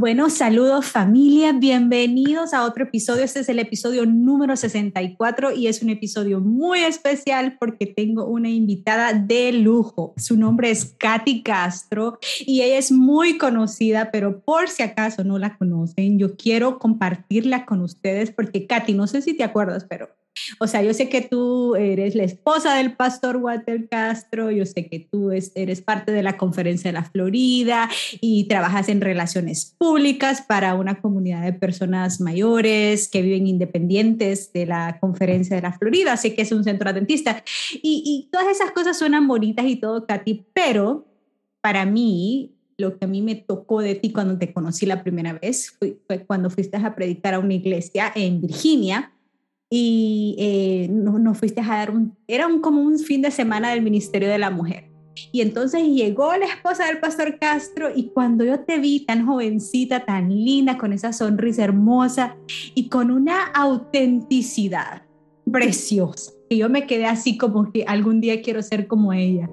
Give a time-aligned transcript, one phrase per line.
[0.00, 3.22] Bueno, saludos familia, bienvenidos a otro episodio.
[3.22, 8.48] Este es el episodio número 64 y es un episodio muy especial porque tengo una
[8.48, 10.14] invitada de lujo.
[10.16, 15.38] Su nombre es Katy Castro y ella es muy conocida, pero por si acaso no
[15.38, 20.08] la conocen, yo quiero compartirla con ustedes porque Katy, no sé si te acuerdas, pero
[20.58, 24.86] o sea, yo sé que tú eres la esposa del pastor Walter Castro, yo sé
[24.86, 27.88] que tú eres parte de la conferencia de la Florida
[28.20, 34.66] y trabajas en relaciones públicas para una comunidad de personas mayores que viven independientes de
[34.66, 37.42] la conferencia de la Florida, sé que es un centro adventista.
[37.82, 41.06] Y, y todas esas cosas suenan bonitas y todo, Katy, pero
[41.60, 45.34] para mí lo que a mí me tocó de ti cuando te conocí la primera
[45.34, 49.12] vez fue, fue cuando fuiste a predicar a una iglesia en Virginia
[49.72, 53.82] y eh, nos, fuiste a dar un, era un, como un fin de semana del
[53.82, 54.90] Ministerio de la Mujer.
[55.32, 60.04] Y entonces llegó la esposa del pastor Castro y cuando yo te vi tan jovencita,
[60.04, 62.36] tan linda, con esa sonrisa hermosa
[62.74, 65.02] y con una autenticidad
[65.50, 69.48] preciosa, que yo me quedé así como que algún día quiero ser como ella.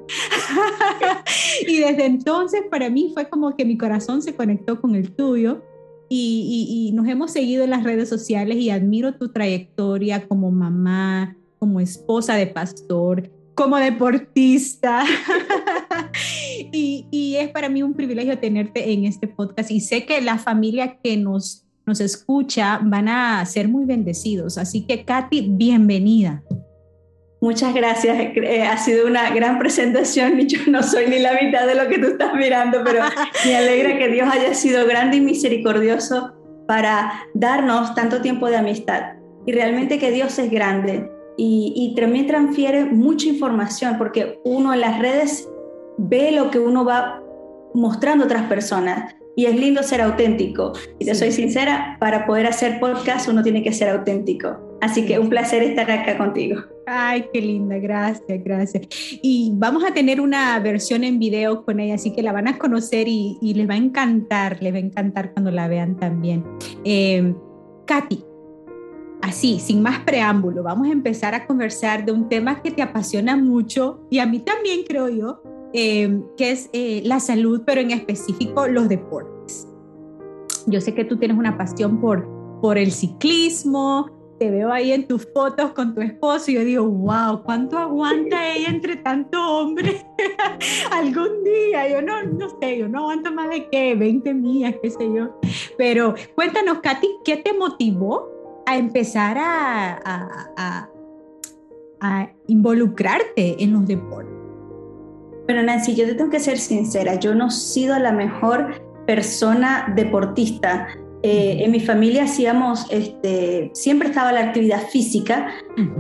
[1.67, 5.63] y desde entonces para mí fue como que mi corazón se conectó con el tuyo
[6.09, 11.79] y, nos hemos seguido en las redes sociales y admiro tu trayectoria como mamá, como
[11.79, 15.03] esposa de pastor, como deportista.
[16.71, 20.37] y, y, es para mí un privilegio tenerte en este podcast y sé que la
[20.37, 24.57] familia que nos, nos escucha van a ser muy bendecidos.
[24.57, 26.43] Así que Katy, bienvenida.
[27.47, 31.65] Muchas gracias, eh, ha sido una gran presentación y yo no soy ni la mitad
[31.65, 32.99] de lo que tú estás mirando, pero
[33.45, 36.33] me alegra que Dios haya sido grande y misericordioso
[36.67, 39.13] para darnos tanto tiempo de amistad.
[39.45, 44.81] Y realmente que Dios es grande y, y también transfiere mucha información porque uno en
[44.81, 45.47] las redes
[45.97, 47.23] ve lo que uno va
[47.73, 50.73] mostrando a otras personas y es lindo ser auténtico.
[50.99, 54.77] Y te soy sincera, para poder hacer podcast uno tiene que ser auténtico.
[54.81, 56.59] Así que un placer estar acá contigo.
[56.89, 58.87] Ay, qué linda, gracias, gracias.
[59.21, 62.57] Y vamos a tener una versión en video con ella, así que la van a
[62.57, 66.45] conocer y, les va a encantar, les va a encantar cuando la vean también.
[66.85, 67.35] Eh,
[67.85, 68.23] Katy,
[69.21, 73.35] así, sin más preámbulo, vamos a empezar a conversar de un tema que te apasiona
[73.35, 75.41] mucho y a mí también creo yo,
[75.73, 79.67] eh, que es eh, la salud, pero en específico los deportes.
[80.67, 82.25] Yo sé que tú tienes una pasión por,
[82.61, 86.85] por el ciclismo, te veo ahí en tus fotos con tu esposo y yo digo,
[86.85, 90.05] wow, ¿cuánto aguanta ella entre tanto hombre?
[90.91, 94.89] Algún día, yo no, no sé, yo no aguanto más de qué, 20 millas, qué
[94.89, 95.39] sé yo.
[95.77, 98.29] Pero cuéntanos, Katy, ¿qué te motivó
[98.65, 100.89] a empezar a, a,
[101.99, 104.33] a involucrarte en los deportes?
[105.45, 109.93] Bueno, Nancy, yo te tengo que ser sincera, yo no he sido la mejor persona
[109.95, 110.89] deportista
[111.23, 115.47] eh, en mi familia hacíamos, este, siempre estaba la actividad física,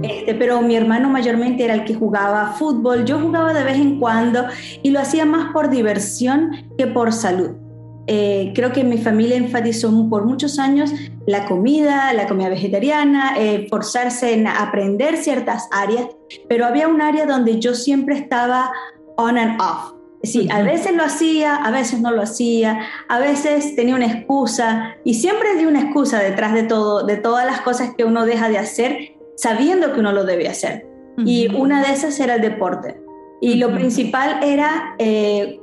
[0.03, 3.99] este, pero mi hermano mayormente era el que jugaba fútbol, yo jugaba de vez en
[3.99, 4.45] cuando
[4.83, 7.51] y lo hacía más por diversión que por salud.
[8.09, 10.93] Eh, creo que mi familia enfatizó por muchos años
[11.25, 16.07] la comida, la comida vegetariana, eh, forzarse en aprender ciertas áreas,
[16.47, 18.71] pero había un área donde yo siempre estaba
[19.17, 19.96] on and off.
[20.23, 24.95] Sí, a veces lo hacía, a veces no lo hacía, a veces tenía una excusa
[25.03, 28.49] y siempre di una excusa detrás de todo, de todas las cosas que uno deja
[28.49, 30.87] de hacer sabiendo que uno lo debe hacer.
[31.25, 32.99] Y una de esas era el deporte.
[33.41, 35.59] Y lo principal era eh,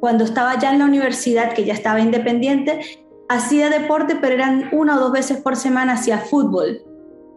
[0.00, 2.80] cuando estaba ya en la universidad, que ya estaba independiente,
[3.28, 6.82] hacía deporte, pero eran una o dos veces por semana hacía fútbol.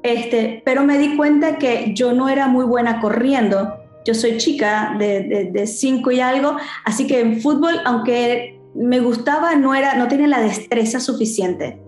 [0.04, 3.74] Este, pero me di cuenta que yo no era muy buena corriendo
[4.06, 9.76] yo soy chica de, cinco y algo, así que en fútbol, aunque me gustaba, no,
[9.76, 11.82] era, no tenía la destreza suficiente.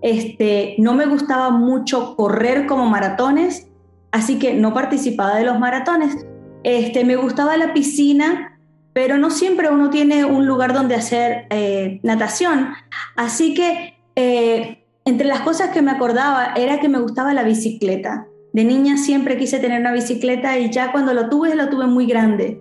[0.00, 3.66] Este, no me gustaba mucho correr como maratones,
[4.12, 6.26] así que no participaba de los maratones.
[6.62, 8.58] Este, me gustaba la piscina,
[8.92, 12.68] pero no siempre uno tiene un lugar donde hacer eh, natación.
[13.16, 18.27] Así que eh, entre las cosas que me acordaba era que me gustaba la bicicleta.
[18.52, 22.06] De niña siempre quise tener una bicicleta y ya cuando lo tuve, lo tuve muy
[22.06, 22.60] grande.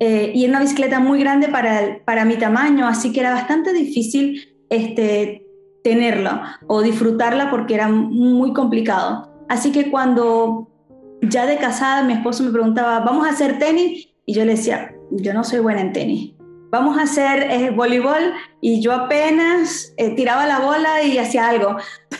[0.00, 3.72] Eh, y era una bicicleta muy grande para, para mi tamaño, así que era bastante
[3.72, 5.44] difícil este,
[5.82, 9.32] tenerla o disfrutarla porque era muy complicado.
[9.48, 10.68] Así que cuando
[11.22, 14.08] ya de casada mi esposo me preguntaba, ¿vamos a hacer tenis?
[14.24, 16.38] Y yo le decía, yo no soy buena en tenis
[16.70, 21.76] vamos a hacer eh, voleibol y yo apenas eh, tiraba la bola y hacía algo.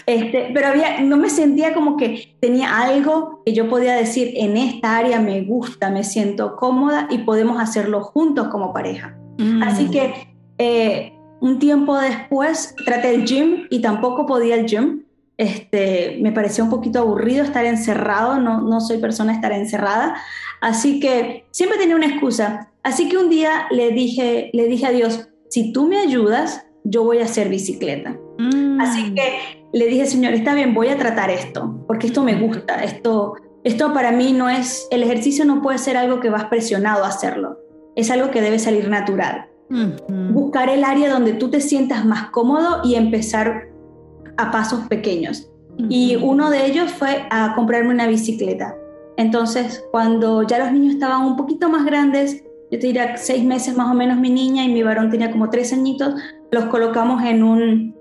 [0.08, 4.56] Este, pero había, no me sentía como que tenía algo que yo podía decir, en
[4.56, 9.19] esta área me gusta, me siento cómoda y podemos hacerlo juntos como pareja.
[9.37, 9.62] Mm.
[9.62, 15.02] Así que eh, un tiempo después traté el gym y tampoco podía el gym.
[15.37, 20.16] Este, me parecía un poquito aburrido estar encerrado, no, no soy persona estar encerrada,
[20.62, 22.70] así que siempre tenía una excusa.
[22.82, 27.05] Así que un día le dije, le dije a Dios, si tú me ayudas, yo
[27.05, 28.16] voy a hacer bicicleta.
[28.38, 28.81] Mm.
[28.81, 32.82] Así que le dije, Señor, está bien, voy a tratar esto, porque esto me gusta,
[32.82, 33.35] esto,
[33.65, 37.09] esto para mí no es, el ejercicio no puede ser algo que vas presionado a
[37.09, 37.59] hacerlo,
[37.97, 39.49] es algo que debe salir natural.
[40.32, 43.69] Buscar el área donde tú te sientas más cómodo y empezar
[44.38, 45.50] a pasos pequeños.
[45.91, 48.75] Y uno de ellos fue a comprarme una bicicleta.
[49.19, 53.76] Entonces, cuando ya los niños estaban un poquito más grandes, yo te diría seis meses
[53.76, 56.15] más o menos mi niña y mi varón tenía como tres añitos,
[56.50, 57.98] los colocamos en un,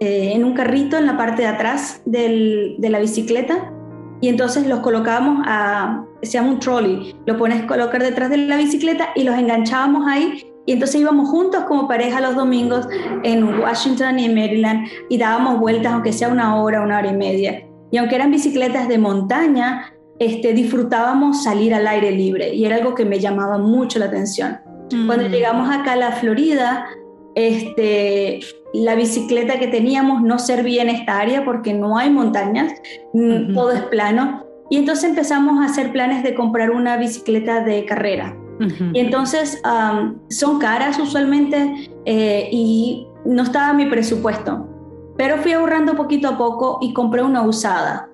[0.00, 3.72] eh, en un carrito en la parte de atrás de la bicicleta
[4.20, 8.38] y entonces los colocábamos a, se llama un trolley, lo pones a colocar detrás de
[8.38, 12.88] la bicicleta y los enganchábamos ahí y entonces íbamos juntos como pareja los domingos
[13.22, 17.16] en Washington y en Maryland y dábamos vueltas aunque sea una hora, una hora y
[17.16, 17.66] media.
[17.90, 22.94] Y aunque eran bicicletas de montaña, este, disfrutábamos salir al aire libre y era algo
[22.94, 24.58] que me llamaba mucho la atención.
[25.06, 25.32] Cuando mm.
[25.32, 26.86] llegamos acá a la Florida,
[27.34, 28.40] este,
[28.72, 32.72] la bicicleta que teníamos no servía en esta área porque no hay montañas,
[33.12, 34.44] mm, todo es plano.
[34.70, 38.36] Y entonces empezamos a hacer planes de comprar una bicicleta de carrera.
[38.92, 39.60] Y entonces
[40.30, 44.68] son caras usualmente eh, y no estaba mi presupuesto.
[45.16, 48.08] Pero fui ahorrando poquito a poco y compré una usada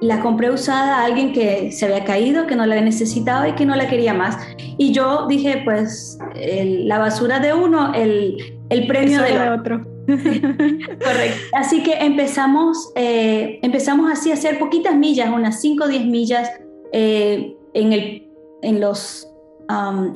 [0.00, 3.66] la compré usada a alguien que se había caído, que no la necesitaba y que
[3.66, 4.36] no la quería más.
[4.76, 9.84] Y yo dije, pues la basura de uno, el, el premio de otro.
[10.08, 11.38] Correcto.
[11.52, 16.50] Así que empezamos, eh, empezamos así a hacer poquitas millas, unas 5 o 10 millas
[16.92, 18.26] eh, en, el,
[18.62, 19.28] en, los,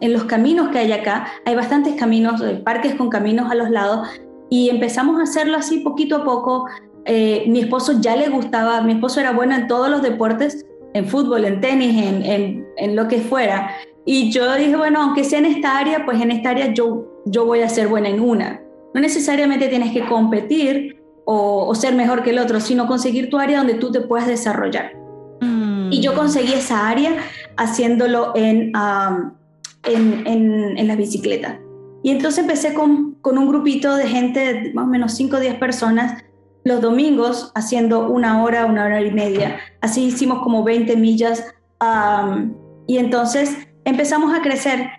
[0.00, 1.26] en los caminos que hay acá.
[1.44, 4.08] Hay bastantes caminos, eh, parques con caminos a los lados.
[4.48, 6.66] Y empezamos a hacerlo así poquito a poco,
[7.04, 10.64] eh, mi esposo ya le gustaba, mi esposo era bueno en todos los deportes,
[10.94, 13.70] en fútbol, en tenis, en, en, lo que fuera.
[14.04, 17.44] Y yo dije, bueno, aunque sea en esta área, pues en esta área yo, yo
[17.44, 18.60] voy a ser buena en una.
[18.94, 23.58] No necesariamente tienes que competir o, ser mejor que el otro, sino conseguir tu área
[23.58, 24.92] donde tú te puedas desarrollar.
[25.90, 27.16] Y yo conseguí esa área
[27.58, 28.72] haciéndolo en,
[29.84, 31.60] en, en, en, la bicicleta.
[32.02, 35.56] Y entonces empecé con, con un grupito de gente, más o menos 5 o 10
[35.56, 36.24] personas,
[36.64, 39.58] los domingos haciendo una hora, una hora y media.
[39.80, 41.44] Así hicimos como 20 millas
[42.86, 44.90] y entonces empezamos a crecer.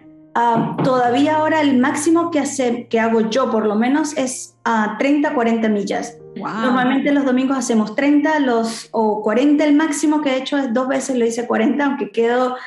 [0.84, 5.34] todavía ahora el máximo que, hace, que hago yo por lo menos es a 30,
[5.34, 6.18] 40 millas.
[6.36, 10.88] Normalmente los domingos hacemos 30 los, o 40, el máximo que he hecho es dos
[10.88, 12.58] veces lo hice 40, aunque quedo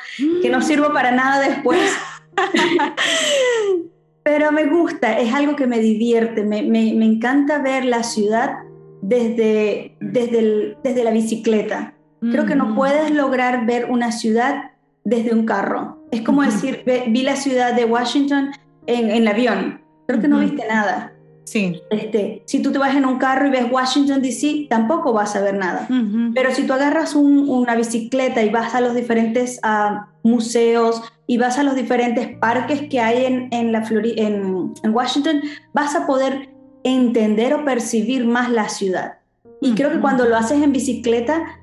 [0.41, 1.91] que no sirvo para nada después.
[4.23, 8.57] Pero me gusta, es algo que me divierte, me, me, me encanta ver la ciudad
[9.01, 11.93] desde, desde, desde la bicicleta.
[12.19, 14.71] Creo que no puedes lograr ver una ciudad
[15.03, 15.99] desde un carro.
[16.11, 18.51] Es como decir, vi la ciudad de Washington
[18.87, 19.81] en, en el avión.
[20.07, 21.13] Creo que no viste nada.
[21.47, 21.81] Sí.
[21.91, 25.41] Este, si tú te vas en un carro y ves Washington DC, tampoco vas a
[25.41, 25.87] ver nada.
[26.33, 31.57] Pero si tú agarras una bicicleta y vas a los diferentes ah, museos y vas
[31.57, 35.41] a los diferentes parques que hay en, en la en, en Washington,
[35.73, 36.49] vas a poder
[36.83, 39.19] entender o percibir más la ciudad.
[39.61, 41.61] Y creo que cuando lo haces en bicicleta,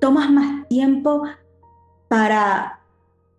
[0.00, 1.24] tomas más tiempo
[2.08, 2.80] para,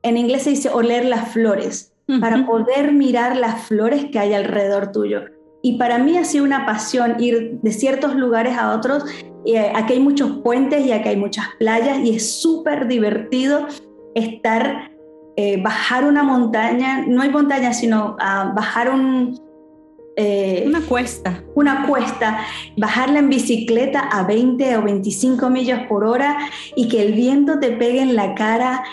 [0.04, 4.94] en inglés se dice oler las flores, para poder mirar las flores que hay alrededor
[4.94, 5.26] tuyo.
[5.62, 9.04] Y para mí ha sido una pasión ir de ciertos lugares a otros.
[9.46, 13.68] Eh, aquí hay muchos puentes y aquí hay muchas playas y es súper divertido
[14.16, 14.92] estar,
[15.36, 19.38] eh, bajar una montaña, no hay montaña, sino ah, bajar un,
[20.20, 21.44] eh, una cuesta.
[21.54, 22.40] Una cuesta,
[22.76, 26.40] bajarla en bicicleta a 20 o 25 millas por hora
[26.76, 28.84] y que el viento te pegue en la cara,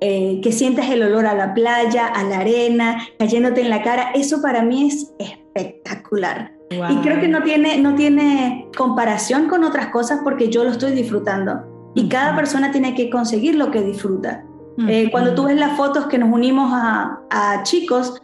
[0.00, 4.12] eh, que sientas el olor a la playa, a la arena, cayéndote en la cara,
[4.14, 6.52] eso para mí es espectacular.
[6.70, 10.92] Y creo que no tiene, no tiene comparación con otras cosas porque yo lo estoy
[10.92, 11.90] disfrutando.
[11.96, 14.44] Y cada persona tiene que conseguir lo que disfruta.
[14.86, 18.22] Eh, cuando tú ves las fotos que nos unimos a, a chicos,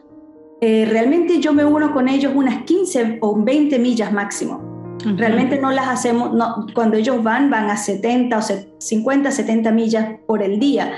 [0.66, 4.72] eh, realmente yo me uno con ellos unas 15 o 20 millas máximo.
[5.04, 8.40] Realmente no las hacemos, no, cuando ellos van, van a 70 o
[8.78, 10.90] 50, 70 millas por el día.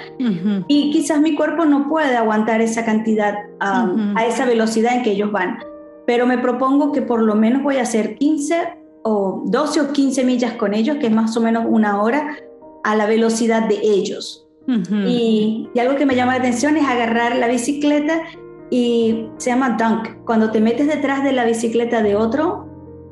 [0.68, 5.32] Y quizás mi cuerpo no puede aguantar esa cantidad a esa velocidad en que ellos
[5.32, 5.58] van.
[6.06, 8.68] Pero me propongo que por lo menos voy a hacer 15
[9.02, 12.36] o 12 o 15 millas con ellos, que es más o menos una hora,
[12.84, 14.46] a la velocidad de ellos.
[14.68, 18.22] y, y algo que me llama la atención es agarrar la bicicleta
[18.70, 20.24] y se llama dunk.
[20.24, 22.66] Cuando te metes detrás de la bicicleta de otro,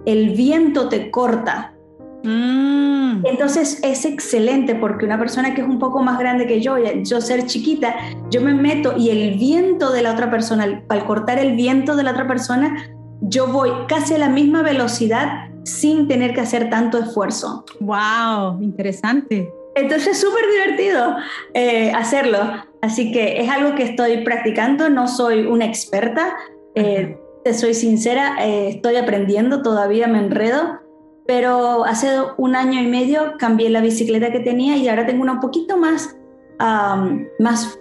[0.06, 1.75] el viento te corta.
[2.23, 3.26] Mm.
[3.26, 7.20] Entonces es excelente porque una persona que es un poco más grande que yo, yo
[7.20, 7.94] ser chiquita,
[8.30, 12.02] yo me meto y el viento de la otra persona, al cortar el viento de
[12.02, 12.76] la otra persona,
[13.20, 17.64] yo voy casi a la misma velocidad sin tener que hacer tanto esfuerzo.
[17.80, 18.62] ¡Wow!
[18.62, 19.50] Interesante.
[19.75, 21.16] Entonces es súper divertido
[21.54, 22.38] eh, hacerlo.
[22.84, 26.36] Así que es algo que estoy practicando, no soy una experta,
[26.74, 30.80] eh, te soy sincera, eh, estoy aprendiendo, todavía me enredo,
[31.26, 35.32] pero hace un año y medio cambié la bicicleta que tenía y ahora tengo una
[35.32, 36.14] un poquito más,
[37.38, 37.78] más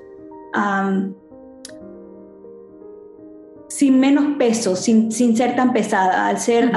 [3.67, 6.27] sin menos peso, sin, sin, ser tan pesada.
[6.27, 6.71] Al ser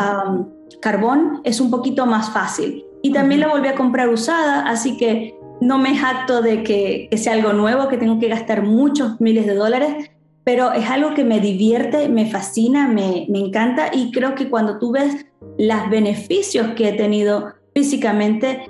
[0.80, 2.84] carbón es un poquito más fácil.
[3.02, 7.32] Y también la volví a comprar usada, así que no me jacto de que, sea
[7.32, 10.10] algo nuevo, que tengo que gastar muchos miles de dólares,
[10.44, 14.78] pero es algo que me divierte, me fascina, me, me encanta y creo que cuando
[14.78, 15.26] tú ves
[15.58, 18.68] los beneficios que he tenido físicamente,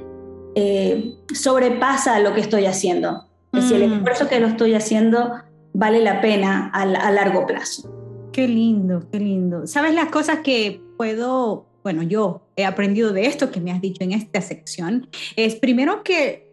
[0.55, 3.27] eh, sobrepasa lo que estoy haciendo.
[3.53, 3.95] Es decir, el mm.
[3.95, 5.33] esfuerzo que lo estoy haciendo
[5.75, 7.91] vale la pena a, a largo plazo.
[8.33, 9.67] Qué lindo, qué lindo.
[9.67, 14.03] ¿Sabes las cosas que puedo bueno, yo he aprendido de esto que me has dicho
[14.03, 16.46] en esta sección, es primero que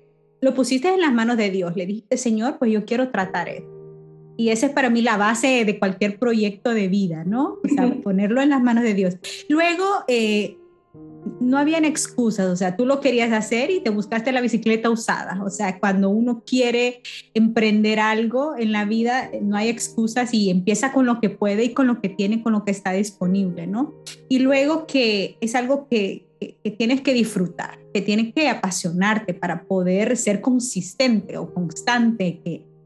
[0.44, 3.72] lo pusiste en las manos de Dios, le dijiste, Señor, pues yo quiero tratar esto.
[4.36, 7.60] Y esa es para mí la base de cualquier proyecto de vida, ¿no?
[7.64, 9.16] O sea, ponerlo en las manos de Dios.
[9.48, 10.58] Luego, eh,
[11.40, 15.42] no habían excusas, o sea, tú lo querías hacer y te buscaste la bicicleta usada.
[15.46, 17.02] O sea, cuando uno quiere
[17.34, 21.74] emprender algo en la vida, no hay excusas y empieza con lo que puede y
[21.74, 23.94] con lo que tiene, con lo que está disponible, ¿no?
[24.28, 26.26] Y luego que es algo que,
[26.78, 32.42] tienes que disfrutar, que tienes que apasionarte para poder ser consistente o constante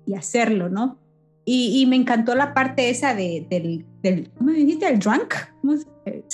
[0.06, 0.98] y hacerlo, ¿no?
[1.50, 4.86] Y, me encantó la parte esa de, del, del, ¿cómo me dijiste?
[4.86, 5.34] ¿El drunk?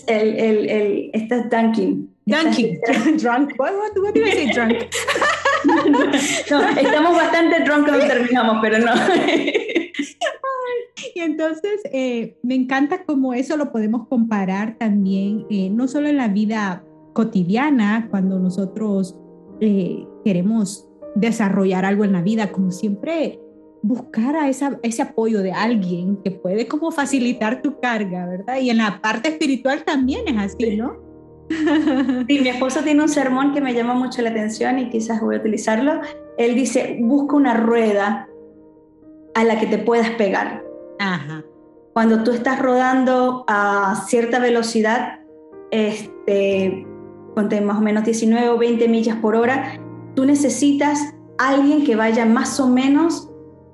[0.07, 2.09] El, el, el, este es dunking.
[2.25, 2.79] Dunking,
[3.21, 3.51] drunk.
[3.59, 4.73] What, what, what did I say, drunk?
[6.49, 8.91] no, estamos bastante drunk cuando terminamos, pero no.
[11.15, 16.17] y entonces eh, me encanta cómo eso lo podemos comparar también, eh, no solo en
[16.17, 16.83] la vida
[17.13, 19.17] cotidiana, cuando nosotros
[19.61, 23.39] eh, queremos desarrollar algo en la vida, como siempre
[23.83, 28.57] buscar a esa, ese apoyo de alguien que puede como facilitar tu carga, ¿verdad?
[28.59, 30.97] Y en la parte espiritual también es así, ¿no?
[32.27, 35.35] Sí, mi esposo tiene un sermón que me llama mucho la atención y quizás voy
[35.35, 35.99] a utilizarlo.
[36.37, 38.27] Él dice, busca una rueda
[39.35, 40.63] a la que te puedas pegar.
[40.99, 41.43] Ajá.
[41.93, 45.19] Cuando tú estás rodando a cierta velocidad,
[45.69, 46.87] este,
[47.33, 49.79] ponte más o menos 19 o 20 millas por hora,
[50.15, 53.29] tú necesitas alguien que vaya más o menos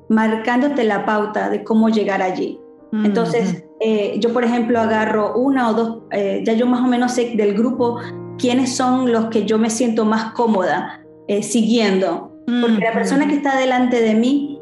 [0.10, 2.60] marcándote la pauta de cómo llegar allí.
[2.92, 7.12] Entonces, eh, yo por ejemplo agarro una o dos, eh, ya yo más o menos
[7.12, 8.00] sé del grupo
[8.40, 13.36] quiénes son los que yo me siento más cómoda eh, siguiendo, porque la persona que
[13.36, 14.60] está delante de mí,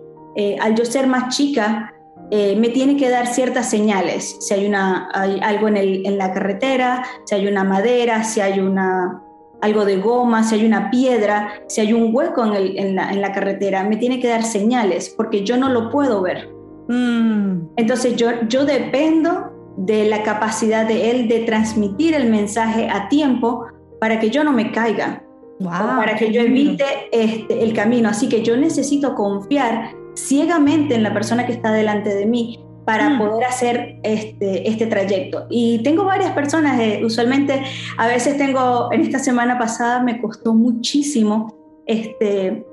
[0.61, 1.93] al yo ser más chica,
[2.31, 6.33] me tiene que dar ciertas señales, si hay, una, hay algo en, el, en la
[6.33, 9.23] carretera, si hay una madera, si hay una,
[9.61, 13.97] algo de goma, si hay una piedra, si hay un hueco en, la, carretera, me
[13.97, 16.49] tiene que dar señales porque yo no lo puedo ver.
[16.87, 17.69] Mm.
[17.75, 23.65] Entonces yo, yo dependo de la capacidad de él de transmitir el mensaje a tiempo
[23.99, 25.23] para que yo no me caiga,
[25.63, 28.09] para que yo evite este, el camino.
[28.09, 33.09] Así que yo necesito confiar ciegamente en la persona que está delante de mí para
[33.09, 33.19] mm.
[33.19, 35.45] poder hacer este, este trayecto.
[35.49, 37.61] Y tengo varias personas, eh, usualmente
[37.97, 42.65] a veces tengo, en esta semana pasada me costó muchísimo este,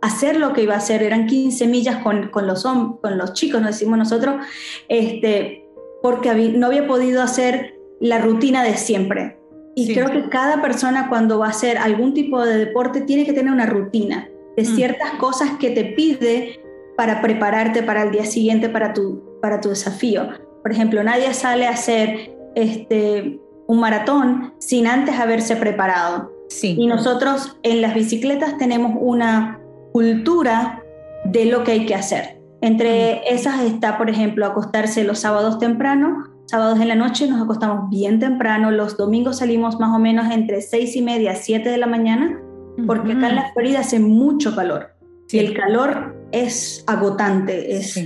[0.00, 3.60] hacer lo que iba a hacer, eran 15 millas con, con, los, con los chicos,
[3.60, 4.44] nos decimos nosotros,
[4.88, 5.64] este,
[6.02, 9.38] porque no había podido hacer la rutina de siempre.
[9.74, 13.32] Y creo que cada persona cuando va a hacer algún tipo de deporte tiene que
[13.32, 14.76] tener una rutina de mm.
[14.76, 16.60] ciertas cosas que te pide
[16.96, 20.28] para prepararte para el día siguiente, para tu, para tu desafío.
[20.62, 26.30] Por ejemplo, nadie sale a hacer este, un maratón sin antes haberse preparado.
[26.48, 26.76] Sí.
[26.78, 29.58] Y nosotros en las bicicletas tenemos una
[29.92, 30.82] cultura
[31.24, 32.40] de lo que hay que hacer.
[32.60, 33.34] Entre mm.
[33.34, 38.20] esas está, por ejemplo, acostarse los sábados temprano, sábados en la noche nos acostamos bien
[38.20, 42.38] temprano, los domingos salimos más o menos entre seis y media, siete de la mañana,
[42.86, 44.94] porque acá en la Florida hace mucho calor.
[45.30, 47.96] Y el calor es agotante, es,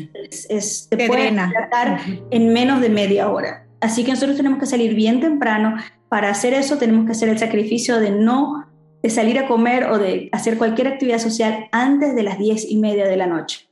[0.49, 3.67] es, te puede tratar en menos de media hora.
[3.81, 5.77] Así que nosotros tenemos que salir bien temprano.
[6.09, 8.67] Para hacer eso tenemos que hacer el sacrificio de no
[9.07, 12.77] de salir a comer o de hacer cualquier actividad social antes de las diez y
[12.77, 13.69] media de la noche.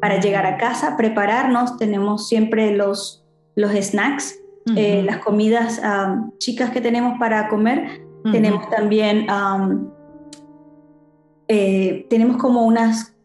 [0.00, 1.76] para llegar a casa, prepararnos.
[1.76, 4.38] Tenemos siempre los, los snacks,
[4.74, 5.82] eh, las comidas
[6.38, 8.00] chicas que tenemos para comer.
[8.30, 9.26] Tenemos también,
[11.52, 13.16] eh, tenemos como unas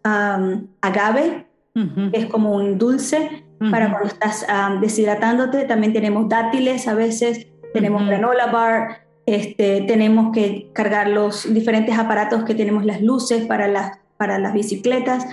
[0.81, 4.45] agave, que es como un dulce para cuando estás
[4.81, 5.65] deshidratándote.
[5.65, 12.45] También tenemos dátiles a veces, tenemos granola bar, este, tenemos que cargar los diferentes aparatos
[12.45, 15.25] que tenemos, las luces para las, para las bicicletas,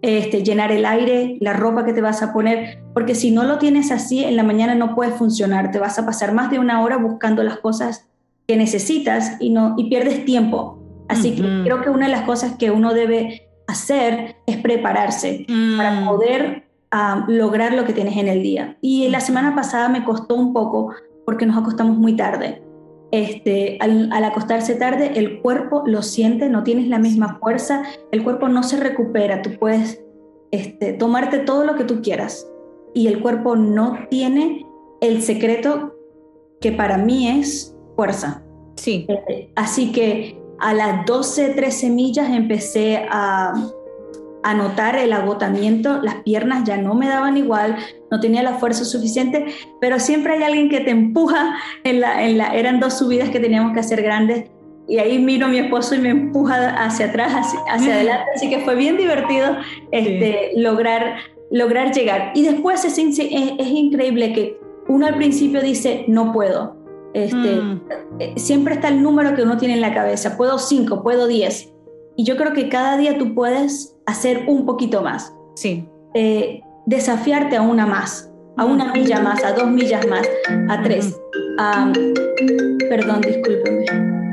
[0.00, 3.58] este, llenar el aire, la ropa que te vas a poner, porque si no lo
[3.58, 6.82] tienes así, en la mañana no puedes funcionar, te vas a pasar más de una
[6.82, 8.06] hora buscando las cosas
[8.46, 10.77] que necesitas y, no, y pierdes tiempo.
[11.08, 15.46] Así que creo que una de las cosas que uno debe hacer es prepararse
[15.76, 16.06] para mm.
[16.06, 18.76] poder ah, lograr lo que tienes en el día.
[18.80, 20.92] Y la semana pasada me costó un poco
[21.24, 22.62] porque nos acostamos muy tarde.
[23.10, 28.48] Este, al, acostarse tarde, el cuerpo lo siente, no tienes la misma fuerza, el cuerpo
[28.48, 30.02] no se recupera, tú puedes
[30.50, 32.46] este, tomarte todo lo que tú quieras
[32.94, 34.66] y el cuerpo no tiene
[35.00, 35.94] el secreto
[36.60, 38.42] que para mí es fuerza.
[38.76, 39.06] Sí.
[39.08, 43.52] Este, así que a las 12, 13 millas empecé a,
[44.42, 47.76] a notar el agotamiento, las piernas ya no me daban igual,
[48.10, 49.46] no tenía la fuerza suficiente,
[49.80, 53.40] pero siempre hay alguien que te empuja, en la, en la, eran dos subidas que
[53.40, 54.50] teníamos que hacer grandes,
[54.88, 58.60] y ahí miro a mi esposo y me empuja hacia atrás, hacia, adelante, así que
[58.60, 59.58] fue bien divertido
[59.92, 61.18] este, lograr,
[61.50, 62.32] lograr llegar.
[62.34, 66.77] Y después es, es, increíble que uno al principio dice, no puedo.
[67.14, 67.80] Este, mm.
[68.18, 71.72] eh, Siempre está el número que uno tiene en la cabeza, puedo cinco, puedo diez.
[72.16, 75.32] Y yo creo que cada día tú puedes hacer un poquito más.
[75.54, 75.88] Sí.
[76.14, 80.26] Eh, desafiarte a una más, a una milla más, a dos millas más,
[80.68, 81.18] a tres.
[82.88, 83.84] perdón, discúlpeme.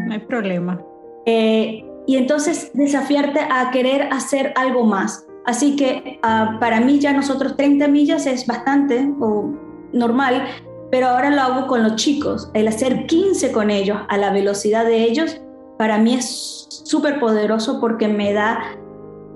[0.08, 0.82] No hay problema.
[1.26, 5.28] Eh, y entonces desafiarte a querer hacer algo más.
[5.46, 9.54] Así que ah, para mí ya nosotros 30 millas es bastante o
[9.94, 10.48] normal,
[10.96, 12.50] pero ahora lo hago con los chicos.
[12.54, 15.42] El hacer 15 con ellos a la velocidad de ellos,
[15.78, 18.62] para mí es súper poderoso porque me da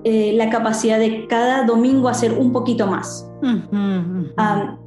[0.06, 3.30] eh, la capacidad de cada domingo hacer un poquito más.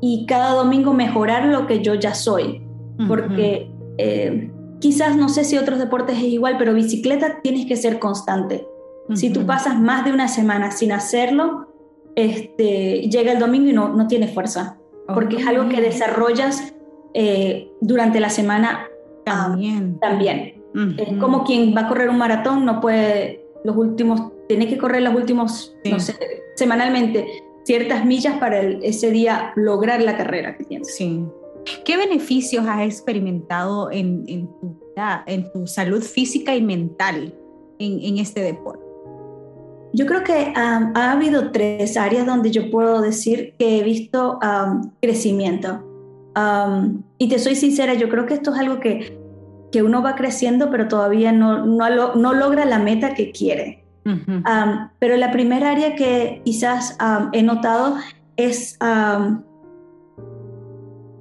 [0.00, 2.66] y cada domingo mejorar lo que yo ya soy.
[3.06, 7.98] Porque eh, quizás no sé si otros deportes es igual, pero bicicleta tienes que ser
[7.98, 8.66] constante.
[9.12, 11.68] Si tú pasas más de una semana sin hacerlo,
[12.16, 14.78] este, llega el domingo y no, no tienes fuerza.
[15.06, 16.74] Porque es algo que desarrollas
[17.14, 18.86] eh, durante la semana
[19.24, 19.98] también.
[19.98, 20.62] también.
[20.96, 25.02] Es como quien va a correr un maratón, no puede los últimos tiene que correr
[25.02, 26.14] los últimos, no sé,
[26.56, 27.26] semanalmente
[27.64, 30.94] ciertas millas para ese día lograr la carrera que tienes.
[30.94, 31.24] Sí.
[31.84, 34.76] ¿Qué beneficios has experimentado en, en, tu,
[35.26, 37.34] en tu salud física y mental
[37.78, 38.84] en, en este deporte?
[39.92, 44.38] Yo creo que ha habido tres áreas donde yo puedo decir que he visto
[45.00, 45.84] crecimiento.
[47.18, 49.18] y te soy sincera, yo creo que esto es algo que,
[49.70, 53.82] que uno va creciendo, pero todavía no, no, no logra la meta que quiere
[54.98, 56.96] pero la primera área que quizás
[57.32, 57.96] he notado
[58.36, 58.78] es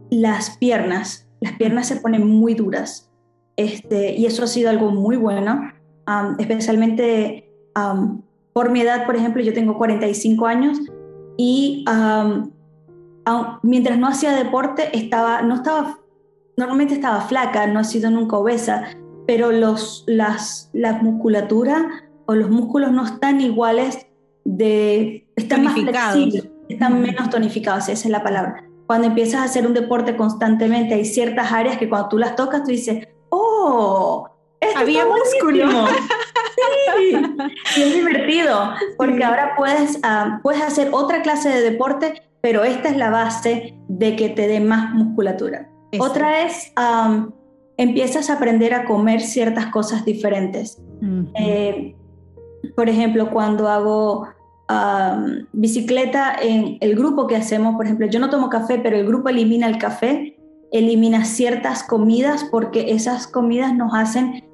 [0.10, 1.28] las piernas.
[1.40, 3.10] Las piernas se ponen muy duras
[3.56, 5.72] este, y eso ha sido algo muy bueno,
[6.40, 7.52] especialmente
[8.54, 10.80] por mi edad, por ejemplo, yo tengo 45 años
[11.38, 11.86] y
[13.64, 16.00] mientras no hacía deporte estaba, no estaba,
[16.58, 18.90] normalmente estaba flaca, no he sido nunca obesa,
[19.26, 24.08] pero los, las, la musculatura los músculos no están iguales
[24.44, 25.28] de...
[25.36, 28.64] Están más flexibles, están menos tonificados, esa es la palabra.
[28.88, 32.64] Cuando empiezas a hacer un deporte constantemente, hay ciertas áreas que cuando tú las tocas,
[32.64, 34.28] tú dices, ¡oh!
[34.76, 35.66] Había músculo.
[36.56, 37.16] sí,
[37.78, 42.90] y es divertido, porque ahora puedes, ah, puedes hacer otra clase de deporte, pero esta
[42.90, 45.70] es la base de que te dé más musculatura.
[46.00, 46.74] Otra es,
[47.78, 50.82] empiezas a aprender a comer ciertas cosas diferentes.
[52.76, 54.28] Por ejemplo, cuando hago
[55.52, 59.30] bicicleta en el grupo que hacemos, por ejemplo, yo no tomo café, pero el grupo
[59.30, 60.38] elimina el café,
[60.72, 64.46] elimina ciertas comidas porque esas comidas nos hacen,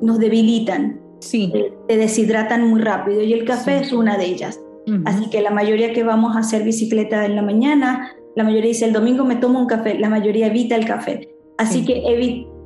[0.00, 1.52] nos debilitan, sí.
[1.54, 4.60] Eh, te deshidratan muy rápido y el café es una de ellas.
[5.06, 8.84] Así que la mayoría que vamos a hacer bicicleta en la mañana, la mayoría dice
[8.84, 11.34] el domingo me tomo un café, la mayoría evita el café.
[11.56, 12.02] Así que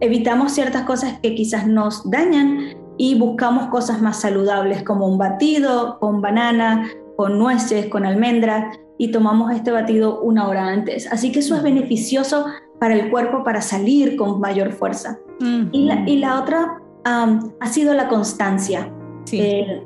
[0.01, 5.99] evitamos ciertas cosas que quizás nos dañan y buscamos cosas más saludables como un batido
[6.01, 11.11] con banana, con nueces, con almendras y tomamos este batido una hora antes.
[11.13, 12.47] Así que eso es beneficioso
[12.81, 15.19] para el cuerpo para salir con mayor fuerza.
[15.41, 18.93] y, la, y, la, otra ha sido la constancia.
[19.33, 19.85] Eh,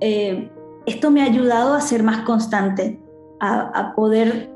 [0.00, 0.50] eh,
[0.86, 3.00] esto me ha ayudado a ser más constante,
[3.40, 4.50] a, poder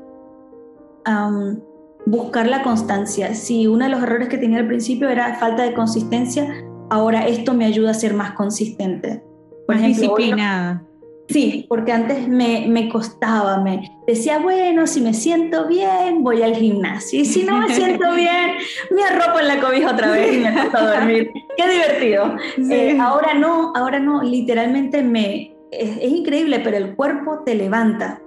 [2.05, 3.33] buscar la constancia.
[3.35, 6.47] Si uno de los errores que tenía al principio era falta de consistencia,
[6.89, 9.23] ahora esto me ayuda a ser más consistente.
[9.65, 10.83] Por más disciplinada.
[11.29, 16.55] Sí, porque antes me, me, costaba, me decía, bueno, si me siento bien, voy al
[16.55, 17.21] gimnasio.
[17.21, 18.55] Y si no me siento bien,
[18.89, 21.31] me arropo en la cobija otra vez y me acuesto a dormir.
[21.55, 22.35] Qué divertido.
[22.71, 25.55] Eh, ahora no, ahora no, literalmente me...
[25.71, 28.19] Es, increíble, pero el cuerpo te levanta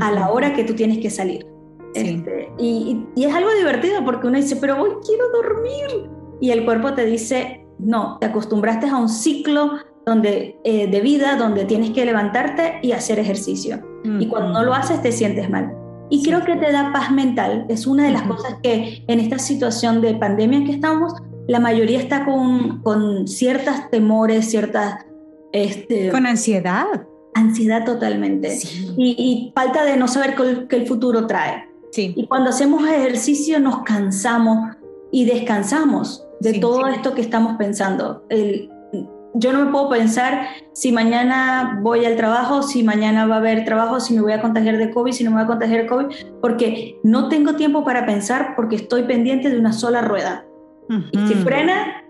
[0.00, 1.46] a la hora que tú tienes que salir.
[1.94, 6.10] Este, y, y, es algo divertido porque uno dice, pero hoy quiero dormir.
[6.42, 11.36] Y el cuerpo te dice, no, te acostumbraste a un ciclo donde, eh, de vida
[11.36, 13.80] donde tienes que levantarte y hacer ejercicio.
[14.18, 15.74] Y cuando no lo haces te sientes mal.
[16.08, 17.66] Y creo que te da paz mental.
[17.68, 21.12] Es una de las cosas que en esta situación de pandemia que estamos,
[21.46, 25.04] la mayoría está con, con ciertas temores, ciertas...
[25.52, 26.86] Este, con ansiedad.
[27.34, 28.58] Ansiedad totalmente.
[28.96, 30.34] Y, falta de no saber
[30.68, 31.68] qué, el futuro trae.
[31.92, 32.14] Sí.
[32.16, 34.76] Y cuando hacemos ejercicio nos cansamos
[35.12, 38.24] y descansamos de todo esto que estamos pensando.
[38.30, 38.70] El,
[39.34, 43.64] yo no me puedo pensar si mañana voy al trabajo, si mañana va a haber
[43.64, 45.86] trabajo, si me voy a contagiar de COVID, si no me voy a contagiar de
[45.86, 46.06] COVID,
[46.40, 50.44] porque no tengo tiempo para pensar porque estoy pendiente de una sola rueda.
[51.12, 52.02] Y si frena,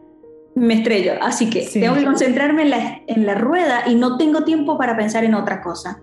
[0.55, 1.13] me estrello.
[1.21, 4.97] Así que tengo que concentrarme en la, en la, rueda y no tengo tiempo para
[4.97, 6.01] pensar en otra cosa.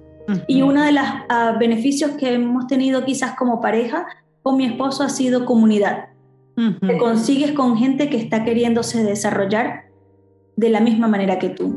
[0.48, 4.06] Y uno de los ah, beneficios que hemos tenido quizás como pareja
[4.44, 6.10] con mi esposo ha sido comunidad.
[6.82, 9.87] Te consigues con gente que está queriéndose desarrollar
[10.58, 11.70] de la misma manera que tú.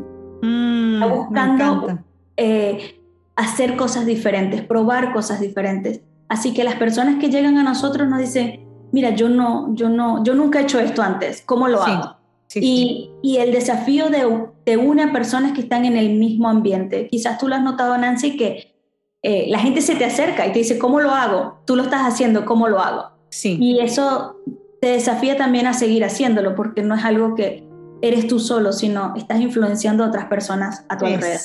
[0.43, 1.99] Mm, está buscando
[2.37, 3.01] eh,
[3.37, 6.01] hacer cosas diferentes, probar cosas diferentes.
[6.29, 10.25] Así que las personas que llegan a nosotros nos dicen, mira, yo no, yo no,
[10.25, 12.17] yo nunca he hecho esto antes, ¿cómo lo hago?
[12.53, 17.07] y, y, el desafío de, de una persona es que están en el mismo ambiente.
[17.07, 18.75] Quizás tú lo has notado, Nancy, que
[19.23, 21.61] eh, la gente se te acerca y te dice, ¿cómo lo hago?
[21.65, 23.11] Tú lo estás haciendo, ¿cómo lo hago?
[23.29, 23.57] Sí.
[23.61, 24.37] Y eso
[24.81, 27.70] te desafía también a seguir haciéndolo, porque no es algo que
[28.03, 31.41] eres tú solo, sino estás influenciando a otras personas a tu alrededor.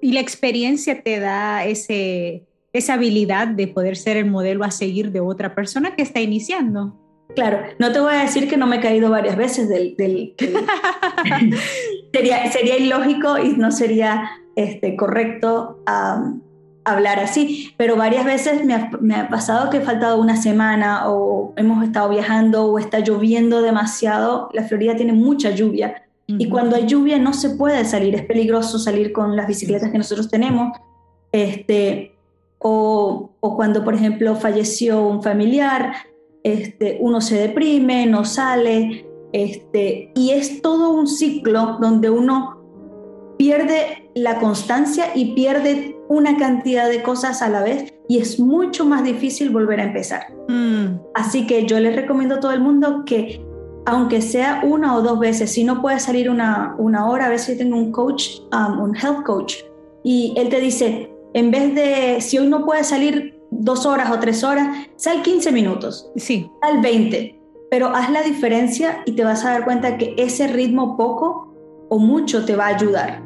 [0.00, 5.10] Y la experiencia te da ese, esa habilidad de poder ser el modelo a seguir
[5.10, 6.96] de otra persona que está iniciando.
[7.34, 9.94] Claro, no te voy a decir que no me he caído varias veces del...
[12.12, 15.82] sería, sería ilógico y no sería este, correcto
[16.92, 18.74] hablar así, pero varias veces me
[19.14, 24.48] ha, pasado que he faltado una semana o hemos estado viajando o está lloviendo demasiado.
[24.52, 28.78] La Florida tiene mucha lluvia y cuando hay lluvia no se puede salir, es peligroso
[28.78, 30.76] salir con las bicicletas que nosotros tenemos.
[31.32, 32.16] Este,
[32.58, 35.92] o, o cuando, por ejemplo, falleció un familiar,
[36.42, 42.58] este, uno se deprime, no sale, este, y es todo un ciclo donde uno
[43.36, 48.84] pierde la constancia y pierde una cantidad de cosas a la vez y es mucho
[48.84, 50.26] más difícil volver a empezar.
[50.48, 51.00] Mm.
[51.14, 53.44] Así que yo les recomiendo a todo el mundo que
[53.88, 57.56] aunque sea una o dos veces, si no puede salir una, una hora, a veces
[57.56, 59.54] tengo un coach, um, un health coach,
[60.04, 64.20] y él te dice, en vez de, si hoy no puedes salir dos horas o
[64.20, 66.50] tres horas, sal 15 minutos, sí.
[66.62, 67.40] sal 20,
[67.70, 71.54] pero haz la diferencia y te vas a dar cuenta que ese ritmo poco
[71.88, 73.22] o mucho te va a ayudar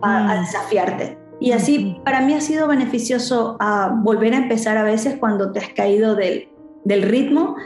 [0.00, 1.18] a, desafiarte.
[1.40, 5.60] Y así para mí ha sido beneficioso a volver a empezar a veces cuando te
[5.60, 6.48] has caído del,
[6.84, 7.56] del ritmo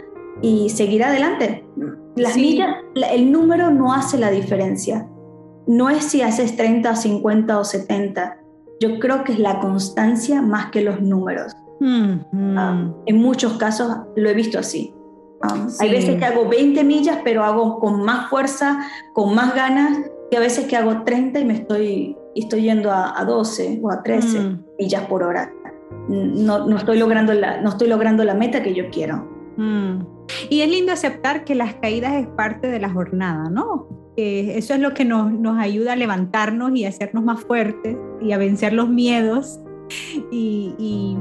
[0.43, 1.65] y seguir adelante.
[2.17, 2.77] Las millas,
[3.13, 5.09] el número no hace la diferencia.
[5.67, 8.39] No es si haces 30, 50 o 70.
[8.81, 11.53] Yo creo que es la constancia más que los números.
[11.83, 14.93] Ah, en muchos casos lo he visto así.
[15.43, 18.81] Ah, hay veces que hago 20 millas, pero hago con más fuerza,
[19.15, 19.99] con más ganas,
[20.31, 24.03] que a veces que hago 30 y me estoy estoy yendo a, 12 o a
[24.03, 24.65] 13 mm.
[24.79, 25.53] millas por hora.
[26.09, 29.29] No, no, estoy logrando la, no estoy logrando la meta que yo quiero.
[29.57, 30.05] Mm.
[30.49, 33.89] Y es lindo aceptar que las caídas es parte de la jornada, ¿no?
[34.17, 37.97] Que eso es lo que nos, nos ayuda a levantarnos y a hacernos más fuertes
[38.21, 39.61] y a vencer los miedos.
[40.31, 41.19] Y, y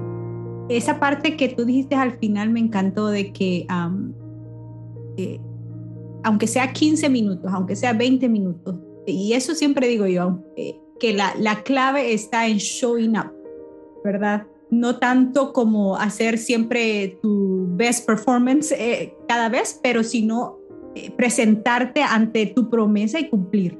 [0.69, 3.65] esa parte que tú dijiste al final me encantó de que
[5.17, 5.39] eh,
[6.23, 8.75] aunque sea 15 minutos, aunque sea 20 minutos,
[9.07, 13.33] y eso siempre digo yo, eh, que la, la clave está en showing up,
[14.03, 14.47] ¿verdad?
[14.69, 20.59] No tanto como hacer siempre tu best performance eh, cada vez, pero sino
[20.95, 23.79] eh, presentarte ante tu promesa y cumplir.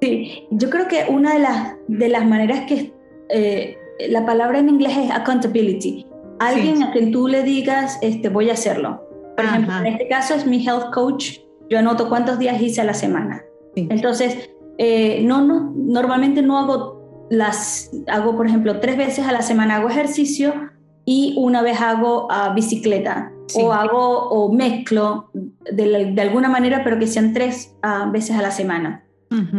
[0.00, 2.94] Sí, yo creo que una de las, de las maneras que
[3.28, 3.76] eh,
[4.08, 6.06] la palabra en inglés es accountability.
[6.38, 9.06] Alguien a quien tú le digas, este, voy a hacerlo.
[9.36, 11.40] Por ejemplo, en este caso es mi health coach.
[11.68, 13.44] Yo anoto cuántos días hice a la semana.
[13.76, 14.50] Entonces,
[14.82, 19.76] eh, no, no, normalmente no hago las hago, por ejemplo, tres veces a la semana
[19.76, 20.54] hago ejercicio
[21.04, 23.30] y una vez hago uh, bicicleta.
[23.56, 28.42] O hago o mezclo de, de, alguna manera, pero que sean tres uh, veces a
[28.42, 29.04] la semana.
[29.30, 29.50] um,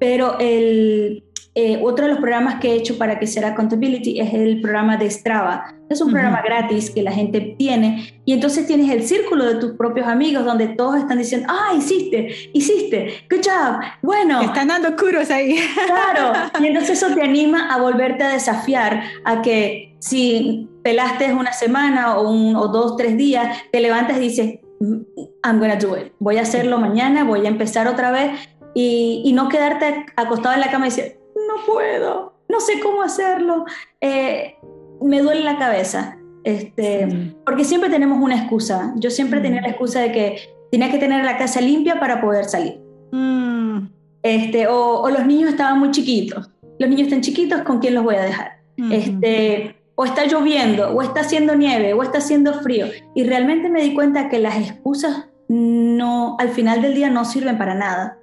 [0.00, 4.32] pero el, eh, otro de los programas que he hecho para que sea accountability es
[4.32, 5.74] el programa de Strava.
[5.88, 9.72] Es un programa gratis que la gente tiene y entonces tienes el círculo de tus
[9.72, 14.42] propios amigos donde todos están diciendo, ah, hiciste, hiciste, good job, bueno.
[14.42, 15.58] Están dando curos ahí.
[15.86, 21.52] Claro, y entonces eso te anima a volverte a desafiar, a que si pelaste una
[21.52, 24.94] semana o, un, o dos, tres días, te levantas y dices, mm,
[25.44, 28.30] I'm gonna do it, voy a hacerlo mañana, voy a empezar otra vez
[28.74, 31.17] y, y no quedarte acostado en la cama y decir,
[31.48, 33.64] no puedo, no sé cómo hacerlo,
[34.00, 34.56] eh,
[35.00, 36.18] me duele la cabeza.
[36.44, 38.94] Este, Porque siempre tenemos una excusa.
[38.96, 40.38] Yo siempre tenía la excusa de que
[40.70, 42.80] tenía que tener la casa limpia para poder salir.
[43.12, 43.88] Mm.
[44.22, 46.50] Este, o, los niños estaban muy chiquitos.
[46.78, 48.58] Los niños están chiquitos, ¿con quién los voy a dejar?
[48.92, 52.86] este, o está lloviendo, o está haciendo nieve, o está haciendo frío.
[53.16, 57.58] Y realmente me di cuenta que las excusas no, al final del día no sirven
[57.58, 58.18] para nada.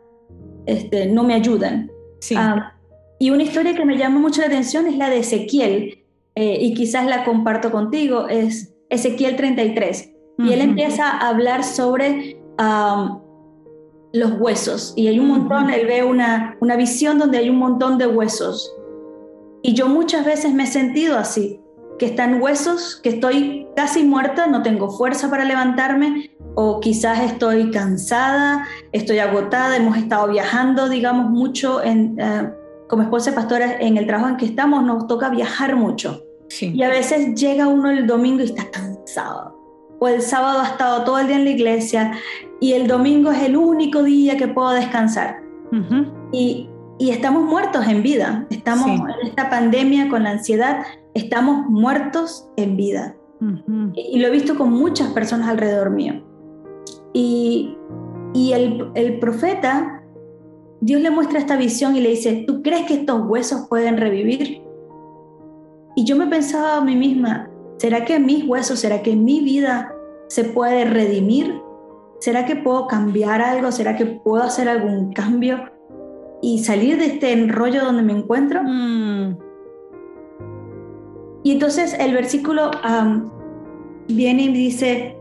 [0.65, 1.91] Este, no me ayudan.
[2.21, 2.35] Sí.
[2.37, 2.74] Ah,
[3.19, 6.73] y una historia que me llama mucho la atención es la de Ezequiel, eh, y
[6.73, 10.11] quizás la comparto contigo, es Ezequiel 33.
[10.37, 12.37] Y él empieza a hablar sobre
[14.11, 14.93] los huesos.
[14.97, 18.73] Y hay un montón, él ve una, una visión donde hay un montón de huesos.
[19.61, 21.61] Y yo muchas veces me he sentido así,
[21.97, 27.71] que están huesos, que estoy casi muerta, no tengo fuerza para levantarme, o quizás estoy
[27.71, 32.19] cansada, estoy agotada, hemos estado viajando, digamos, mucho en...
[32.19, 32.51] Eh,
[32.87, 36.23] como esposa de pastora, en el trabajo en que estamos, nos toca viajar mucho.
[36.61, 39.55] Y a veces llega uno el domingo y está cansado.
[39.99, 42.13] O el sábado ha estado todo el día en la iglesia
[42.59, 45.41] y el domingo es el único día que puedo descansar.
[46.31, 46.69] y,
[46.99, 48.45] y, estamos muertos en vida.
[48.49, 53.15] Estamos en esta pandemia con la ansiedad, estamos muertos en vida.
[53.93, 56.23] y, y, lo he visto con muchas personas alrededor mío.
[57.13, 57.75] Y,
[58.33, 59.94] y el, el profeta
[60.85, 64.61] Dios le muestra esta visión y le dice, ¿tú crees que estos huesos pueden revivir?
[65.95, 69.91] Y yo me pensaba a mí misma, ¿será que mis huesos, será que mi vida
[70.27, 71.59] se puede redimir?
[72.19, 73.71] ¿Será que puedo cambiar algo?
[73.71, 75.71] ¿Será que puedo hacer algún cambio
[76.43, 78.61] y salir de este enrollo donde me encuentro?
[78.63, 79.39] Mm.
[81.45, 82.69] Y entonces el versículo
[84.07, 85.17] viene y dice,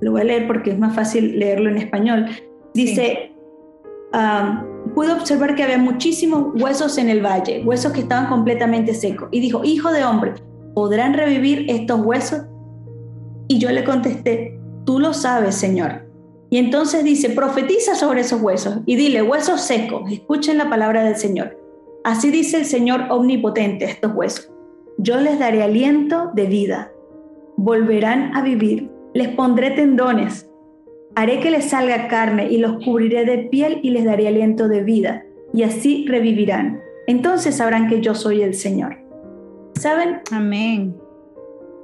[0.00, 2.26] lo voy a leer porque es más fácil leerlo en español.
[2.76, 3.32] Dice,
[4.94, 9.28] pude observar que había muchísimos huesos en el valle, huesos que estaban completamente secos.
[9.32, 10.34] Y dijo, hijo de hombre,
[10.74, 12.42] ¿podrán revivir estos huesos?
[13.48, 16.06] Y yo le contesté, tú lo sabes, Señor.
[16.50, 21.16] Y entonces dice, profetiza sobre esos huesos y dile, huesos secos, escuchen la palabra del
[21.16, 21.58] Señor.
[22.04, 24.52] Así dice el Señor omnipotente estos huesos.
[24.98, 26.92] Yo les daré aliento de vida,
[27.56, 30.48] volverán a vivir, les pondré tendones,
[31.16, 34.82] Haré que les salga carne y los cubriré de piel y les daré aliento de
[34.82, 35.24] vida,
[35.54, 36.82] y así revivirán.
[37.06, 38.98] Entonces sabrán que yo soy el Señor.
[39.80, 40.20] ¿Saben?
[40.30, 40.94] Amén.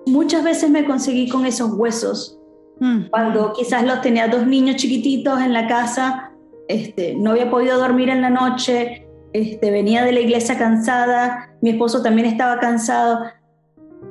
[0.07, 2.39] Muchas veces me conseguí con esos huesos.
[2.79, 3.05] Mm.
[3.11, 6.33] Cuando quizás los tenía dos niños chiquititos en la casa,
[6.69, 11.71] este, no había podido dormir en la noche, este, venía de la iglesia cansada, mi
[11.71, 13.21] esposo también estaba cansado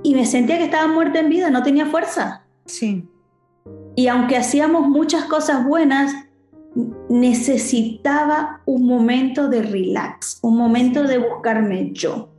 [0.01, 2.43] y me sentía que estaba muerta en vida, no tenía fuerza.
[2.65, 3.05] Sí.
[3.95, 6.13] Y aunque hacíamos muchas cosas buenas,
[7.10, 12.30] necesitaba un momento de relax, un momento de buscarme yo.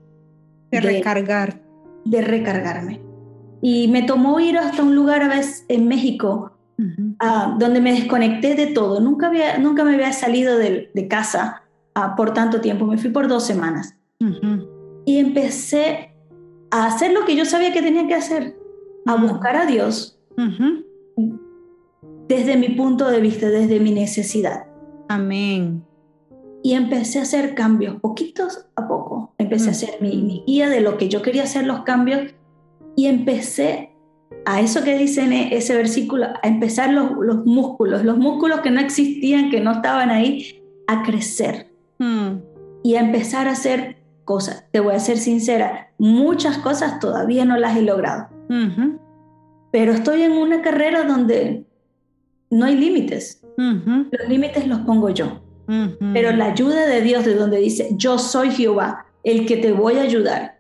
[0.71, 1.61] De, recargar.
[2.05, 3.01] De recargarme.
[3.61, 6.53] Y me tomó ir hasta un lugar a veces en México,
[7.21, 9.01] ah, donde me desconecté de todo.
[9.01, 11.63] Nunca, había, nunca me había salido de, casa
[11.95, 12.87] ah, por tanto tiempo.
[12.87, 13.97] Me fui por dos semanas.
[15.05, 16.15] Y empecé
[16.71, 18.57] a hacer lo que yo sabía que tenía que hacer,
[19.05, 20.19] a buscar a Dios
[22.29, 24.67] desde mi punto de vista, desde mi necesidad.
[25.09, 25.85] Amén.
[26.63, 29.35] Y empecé a hacer cambios, poquitos a poco.
[29.39, 29.75] Empecé a mm.
[29.75, 32.35] hacer mi, guía de lo que yo quería hacer los cambios
[32.97, 33.97] y empecé
[34.45, 38.71] a eso que dice en ese versículo, a empezar los, los músculos, los músculos que
[38.71, 42.29] no existían, que no estaban ahí, a crecer mm.
[42.83, 44.67] y a empezar a hacer cosas.
[44.73, 48.29] Te voy a ser sincera, muchas cosas todavía no las he logrado.
[49.71, 51.65] Pero estoy en una carrera donde
[52.53, 53.43] no hay límites.
[53.57, 55.41] Los límites los pongo yo.
[56.13, 59.97] Pero la ayuda de Dios, de donde dice, yo soy Jehová, el que te voy
[59.97, 60.59] a ayudar,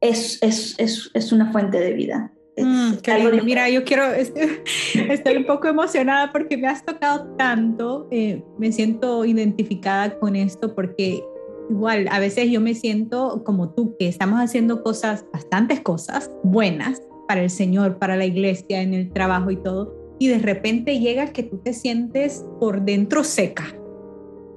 [0.00, 2.32] es, es, es, es una fuente de vida.
[2.58, 8.70] Mm, Mira, yo quiero, estoy, un poco emocionada porque me has tocado tanto, eh, me
[8.72, 11.24] siento identificada con esto porque
[11.70, 17.00] igual a veces yo me siento como tú, que estamos haciendo cosas, bastantes cosas buenas
[17.26, 21.32] para el Señor, para la iglesia, en el trabajo y todo, y de repente llega
[21.32, 23.64] que tú te sientes por dentro seca,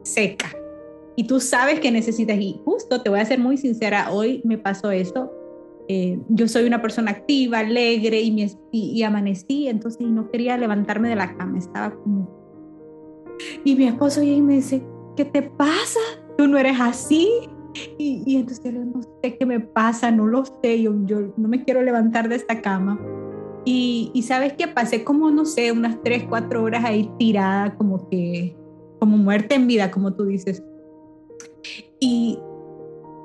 [0.04, 0.56] seca.
[1.15, 4.60] Y tú sabes que necesitas, y justo te voy a ser muy sincera, hoy me
[4.60, 5.34] pasó esto,
[5.88, 11.10] eh, yo soy una persona activa, alegre y, me, y, amanecí, entonces no quería levantarme
[11.10, 12.30] de la cama, estaba como...
[13.63, 14.84] Y mi esposo y me dice,
[15.15, 15.99] ¿qué te pasa?
[16.38, 17.28] Tú no eres así.
[17.97, 21.47] Y, y entonces yo no sé qué me pasa, no lo sé, yo, yo no
[21.47, 22.99] me quiero levantar de esta cama.
[23.67, 28.56] Y, sabes que pasé como, no sé, unas 3, 4 horas ahí tirada, como que,
[28.99, 30.63] como muerte en vida, como tú dices.
[31.99, 32.38] Y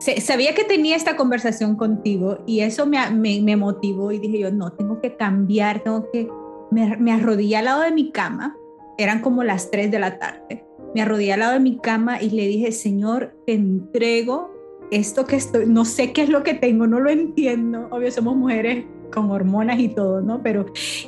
[0.00, 4.72] sabía que tenía esta conversación contigo y eso me, me, motivó y dije yo, no,
[4.72, 6.26] tengo que cambiar, tengo que,
[6.70, 8.56] me, me arrodillé al lado de mi cama,
[8.96, 12.30] eran como las 3 de la tarde, me arrodillé al lado de mi cama y
[12.30, 14.50] le dije, Señor, te entrego
[14.90, 18.36] esto que estoy, no sé qué es lo que tengo, no lo entiendo, obvio somos
[18.36, 20.42] mujeres con hormonas y todo, ¿no?
[20.42, 20.66] Pero,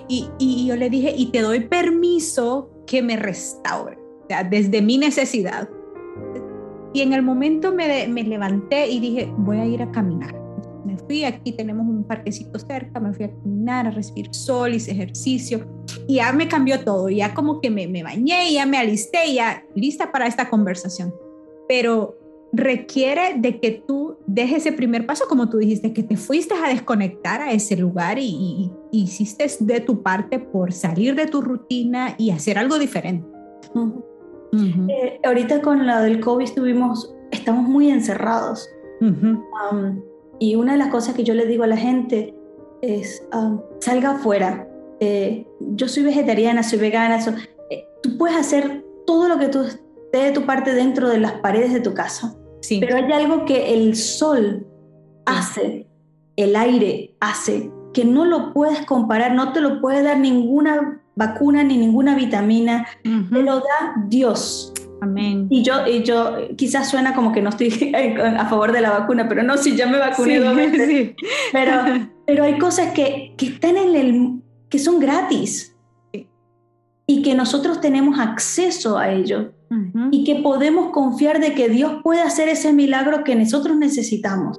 [0.09, 4.99] y, y yo le dije, y te doy permiso que me restaure, o desde mi
[4.99, 5.69] necesidad
[6.95, 10.35] y en el momento me, me levanté y dije, voy a ir a caminar.
[10.85, 14.91] Me fui, aquí tenemos un parquecito cerca, me fui a caminar, a recibir sol, hice
[14.91, 15.67] ejercicio
[16.07, 19.65] y ya me cambió todo, ya como que me, me bañé, ya me alisté, ya
[19.75, 21.15] lista para esta conversación.
[21.67, 22.19] Pero
[22.53, 26.69] requiere de que tú dejes ese primer paso, como tú dijiste, que te fuiste a
[26.69, 32.31] desconectar a ese lugar y, hiciste de tu parte por salir de tu rutina y
[32.31, 33.27] hacer algo diferente.
[34.53, 38.69] Eh, ahorita con la del COVID estuvimos, estamos muy encerrados.
[40.39, 42.35] y una de las cosas que yo le digo a la gente
[42.83, 43.27] es,
[43.81, 44.69] salga afuera.
[45.01, 47.19] Eh, yo soy vegetariana, soy vegana,
[47.71, 51.33] eh, tú puedes hacer todo lo que tú esté de tu parte dentro de las
[51.33, 52.37] paredes de tu casa.
[52.63, 52.81] Sí.
[52.81, 54.67] Pero hay algo que el sol
[55.27, 55.87] hace,
[56.37, 61.63] el aire hace, que no lo puedes comparar, no te lo puede dar ninguna vacuna
[61.63, 64.73] ni ninguna vitamina, te lo da Dios.
[65.03, 65.49] Amén.
[65.51, 67.93] Y yo, y yo quizás suena como que no estoy
[68.39, 71.15] a favor de la vacuna, pero no, si ya me vacuné dos veces.
[71.53, 71.73] Pero,
[72.27, 75.72] pero hay cosas que, que están en el, que son gratis
[77.13, 79.53] y que nosotros tenemos acceso a ello
[80.11, 84.59] y que podemos confiar de que Dios puede hacer ese milagro que nosotros necesitamos.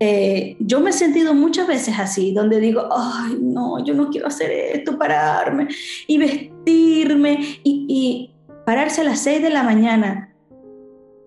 [0.00, 4.26] Eh, yo me he sentido muchas veces así, donde digo, ay, no, yo no quiero
[4.26, 5.68] hacer esto, pararme
[6.08, 8.30] y vestirme y,
[8.66, 10.34] pararse a las 6 de la mañana.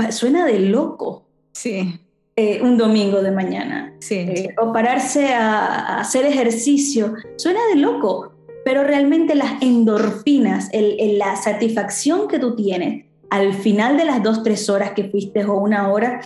[0.09, 1.23] Suena de loco.
[1.53, 1.99] Sí.
[2.35, 3.93] Eh, un domingo de mañana.
[3.99, 4.15] Sí.
[4.15, 7.15] Eh, o pararse a, hacer ejercicio.
[7.37, 8.30] Suena de loco,
[8.63, 14.69] pero realmente las endorfinas, la satisfacción que tú tienes al final de las dos, tres
[14.69, 16.21] horas que fuiste o una hora,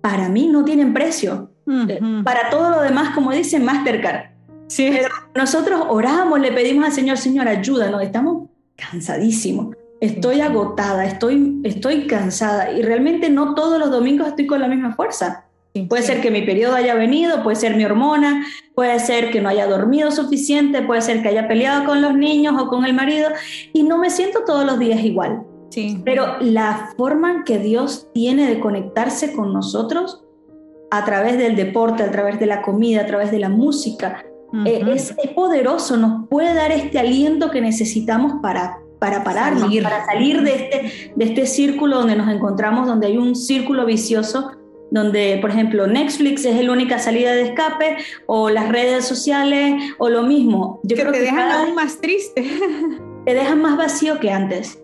[0.00, 1.50] para mí no tienen precio.
[1.68, 4.30] Eh, para todo lo demás, como dice Mastercard.
[4.66, 4.88] Sí.
[4.90, 12.06] Pero nosotros oramos, le pedimos al Señor, Señor, ayúdanos, estamos cansadísimos, estoy agotada, estoy, estoy
[12.06, 15.45] cansada y realmente no todos los domingos estoy con la misma fuerza.
[15.88, 19.48] Puede ser que mi periodo haya venido, puede ser mi hormona, puede ser que no
[19.48, 23.28] haya dormido suficiente, puede ser que haya peleado con los niños o con el marido
[23.72, 25.42] y no me siento todos los días igual.
[25.70, 26.00] Sí.
[26.04, 30.22] Pero la forma que Dios tiene de conectarse con nosotros
[30.90, 34.24] a través del deporte, a través de la comida, a través de la música.
[34.64, 40.42] Eh, es, poderoso, nos puede dar este aliento que necesitamos para, para pararnos, para salir
[40.42, 44.52] de este, de este círculo donde nos encontramos, donde hay un círculo vicioso,
[44.90, 47.96] donde, por ejemplo, Netflix es la única salida de escape,
[48.26, 50.80] o las redes sociales, o lo mismo.
[50.82, 52.44] Yo que creo te que dejan aún más triste.
[53.26, 54.80] Te dejan más vacío que antes.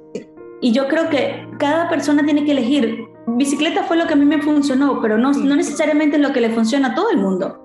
[0.61, 4.25] Y yo creo que cada persona tiene que elegir bicicleta fue lo que a mí
[4.25, 7.61] me funcionó, pero no, no necesariamente es lo que le funciona a todo el mundo.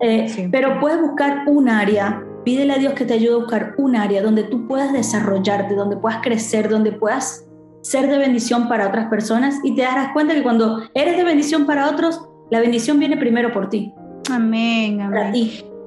[0.00, 3.74] Eh, sí, Pero puedes buscar un área, pídele a Dios que te ayude a buscar
[3.78, 7.46] un área donde tú puedas desarrollarte, donde puedas crecer, donde puedas
[7.84, 11.66] ser de bendición para otras personas y te darás cuenta que cuando eres de bendición
[11.66, 13.92] para otros, la bendición viene primero por ti.
[14.30, 15.32] Amén, amén.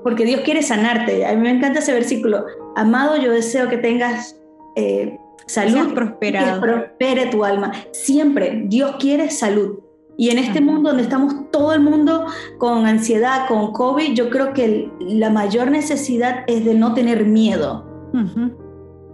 [0.04, 1.26] porque Dios quiere sanarte.
[1.26, 2.46] A mí me encanta ese versículo.
[2.76, 4.40] Amado, yo deseo que tengas...
[4.76, 5.18] Eh,
[5.48, 6.62] salud, prosperado.
[6.62, 7.72] que prospere tu alma.
[7.92, 9.80] Siempre Dios quiere salud.
[10.20, 12.26] Y en este mundo donde estamos todo el mundo
[12.58, 17.86] con ansiedad, con COVID, yo creo que la mayor necesidad es de no tener miedo.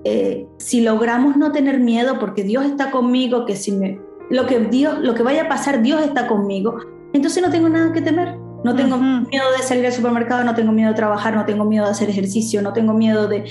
[0.05, 3.99] Eh, si logramos no tener miedo porque Dios está conmigo, que si me,
[4.29, 6.77] lo que Dios, lo que vaya a pasar, Dios está conmigo,
[7.13, 8.37] entonces no tengo nada que temer.
[8.63, 11.83] No tengo miedo de salir al supermercado, no tengo miedo de trabajar, no tengo miedo
[11.83, 13.43] de hacer ejercicio, no tengo miedo de...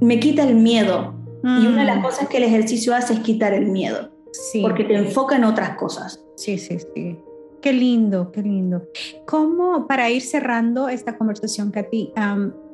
[0.00, 1.14] Me quita el miedo.
[1.44, 2.02] Y una de las mm.
[2.02, 4.10] cosas que el ejercicio hace es quitar el miedo.
[4.32, 4.60] Sí.
[4.60, 6.20] Porque te enfoca en otras cosas.
[6.34, 7.16] Sí, sí, sí.
[7.62, 8.82] Qué lindo, qué lindo.
[9.24, 12.12] ¿Cómo, para ir cerrando esta conversación, Katy,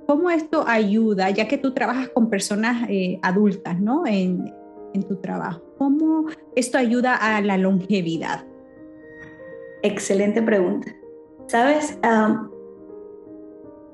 [0.06, 4.06] cómo esto ayuda, ya que tú trabajas con personas eh, adultas, ¿no?
[4.06, 4.52] En,
[4.94, 5.62] en tu trabajo.
[5.78, 6.26] ¿Cómo
[6.56, 8.44] esto ayuda a la longevidad?
[9.82, 10.94] Excelente pregunta.
[11.46, 11.98] Sabes,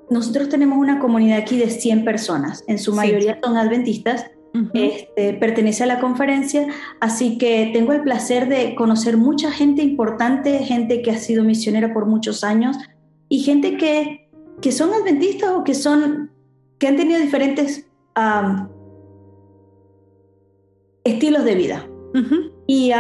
[0.09, 4.31] nosotros tenemos una comunidad aquí de 100 personas, en su mayoría son adventistas,
[4.75, 6.67] este, pertenece a la conferencia,
[7.01, 11.93] así que tengo el placer de conocer mucha gente importante, gente que ha sido misionera
[11.93, 12.77] por muchos años
[13.29, 14.20] y gente que,
[14.61, 16.31] que son adventistas o que, son,
[16.79, 17.87] que han tenido diferentes
[21.05, 21.87] estilos de vida.
[22.67, 22.93] Y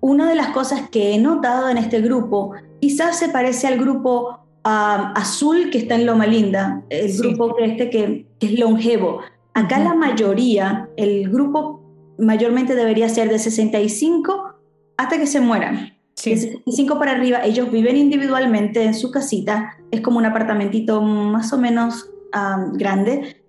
[0.00, 4.38] una de las cosas que he notado en este grupo, quizás se parece al grupo
[4.64, 9.20] azul que está en Loma Linda, el grupo que, este que, es longevo.
[9.54, 11.82] Acá la mayoría, el grupo
[12.18, 14.54] mayormente debería ser de 65
[14.96, 15.92] hasta que se mueran.
[16.24, 21.52] De 65 para arriba, ellos viven individualmente en su casita, es como un apartamentito más
[21.52, 22.08] o menos
[22.74, 23.42] grande,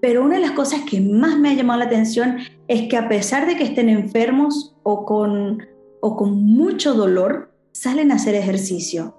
[0.00, 2.38] pero una de las cosas que más me ha llamado la atención
[2.68, 5.66] es que a pesar de que estén enfermos o con,
[6.00, 9.16] o con mucho dolor, salen a hacer ejercicio.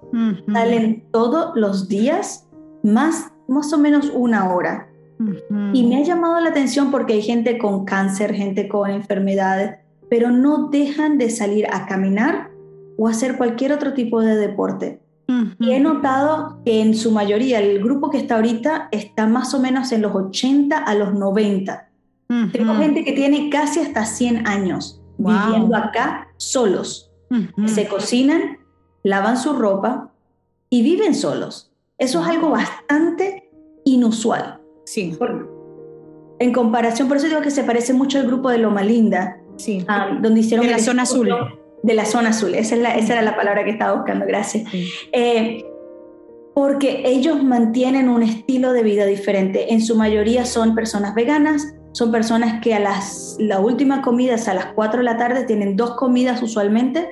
[0.50, 2.48] Salen todos los días,
[2.82, 4.88] más, más o menos una hora.
[5.72, 9.78] Y me ha llamado la atención porque hay gente con cáncer, gente con enfermedades,
[10.08, 12.50] pero no dejan de salir a caminar
[12.96, 15.00] o hacer cualquier otro tipo de deporte.
[15.58, 19.60] Y he notado que en su mayoría el grupo que está ahorita está más o
[19.60, 21.88] menos en los 80 a los 90.
[22.52, 27.10] Tengo gente que tiene casi hasta 100 años viviendo acá solos.
[27.66, 28.58] Se cocinan,
[29.02, 30.12] lavan su ropa
[30.70, 31.72] y viven solos.
[31.98, 33.50] Eso es algo bastante
[33.84, 34.60] inusual.
[34.84, 35.18] Sí.
[36.38, 39.84] en comparación, por eso digo que se parece mucho al grupo de Loma Linda, sí.
[39.88, 40.66] Ah, donde hicieron...
[40.66, 41.28] De la zona azul
[41.86, 44.64] de la zona azul, esa, es la, esa era la palabra que estaba buscando, gracias.
[45.12, 45.64] Eh,
[46.52, 49.72] porque ellos mantienen un estilo de vida diferente.
[49.72, 54.54] En su mayoría son personas veganas, son personas que a las la última comida a
[54.54, 57.08] las 4 de la tarde, tienen dos comidas usualmente,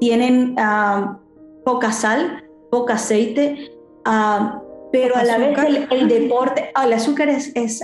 [0.00, 1.18] tienen ah,
[1.64, 3.72] poca sal, poca aceite,
[4.04, 4.60] ah,
[4.92, 5.56] pero a la vez
[5.92, 7.80] el, deporte, ah, el azúcar es, es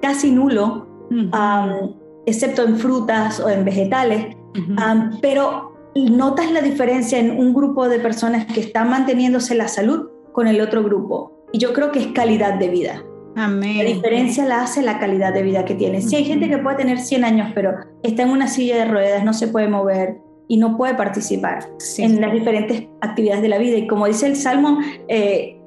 [0.00, 0.86] casi nulo,
[2.28, 4.36] excepto en frutas o en vegetales
[5.20, 10.46] pero notas la diferencia en un grupo de personas que están manteniéndose la salud con
[10.46, 11.32] el otro grupo.
[11.52, 13.02] Y yo creo que es calidad de vida.
[13.36, 13.78] Amén.
[13.78, 16.00] La diferencia la hace la calidad de vida que tiene.
[16.00, 19.24] Si hay gente que puede tener 100 años, pero está en una silla de ruedas,
[19.24, 20.18] no se puede mover
[20.48, 21.68] y no puede participar
[21.98, 23.76] en las diferentes actividades de la vida.
[23.76, 25.60] Y como dice el Salmo, eh,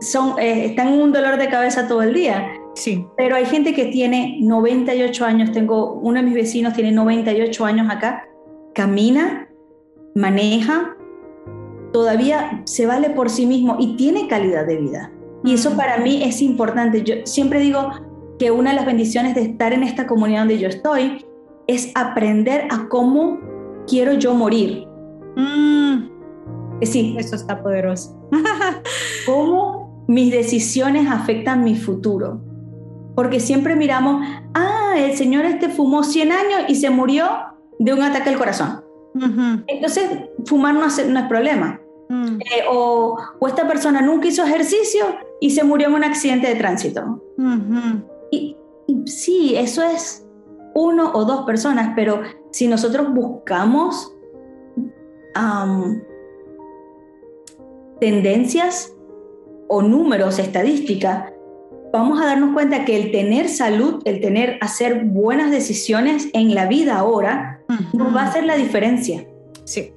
[0.00, 2.46] son, eh, están en un dolor de cabeza todo el día.
[2.74, 3.06] Sí.
[3.16, 7.88] Pero hay gente que tiene 98 años, tengo uno de mis vecinos tiene 98 años
[7.90, 8.28] acá,
[8.74, 9.48] camina,
[10.14, 10.96] maneja,
[11.92, 15.12] todavía se vale por sí mismo y tiene calidad de vida.
[15.44, 17.02] Y eso para mí es importante.
[17.02, 17.90] Yo siempre digo
[18.38, 21.24] que una de las bendiciones de estar en esta comunidad donde yo estoy
[21.66, 23.38] es aprender a cómo
[23.86, 24.86] quiero yo morir.
[25.36, 26.10] Mm.
[26.82, 28.18] Sí, eso está poderoso.
[29.26, 32.40] cómo mis decisiones afectan mi futuro
[33.14, 37.28] porque siempre miramos, ah, el señor este fumó 100 años y se murió
[37.78, 38.84] de un ataque al corazón.
[39.66, 40.08] Entonces,
[40.44, 41.80] fumar no, es problema.
[42.08, 42.40] Mm.
[42.40, 45.04] Eh, o, esta persona nunca hizo ejercicio
[45.40, 47.22] y se murió en un accidente de tránsito.
[48.30, 48.56] y,
[49.06, 50.26] sí, eso es
[50.74, 54.14] uno o dos personas, pero si nosotros buscamos
[58.00, 58.94] tendencias
[59.68, 61.32] o números, estadísticas,
[61.92, 66.66] vamos a darnos cuenta que el tener salud, el tener, hacer buenas decisiones en la
[66.66, 67.60] vida ahora,
[67.92, 69.26] nos va a hacer la diferencia.
[69.64, 69.92] Sí.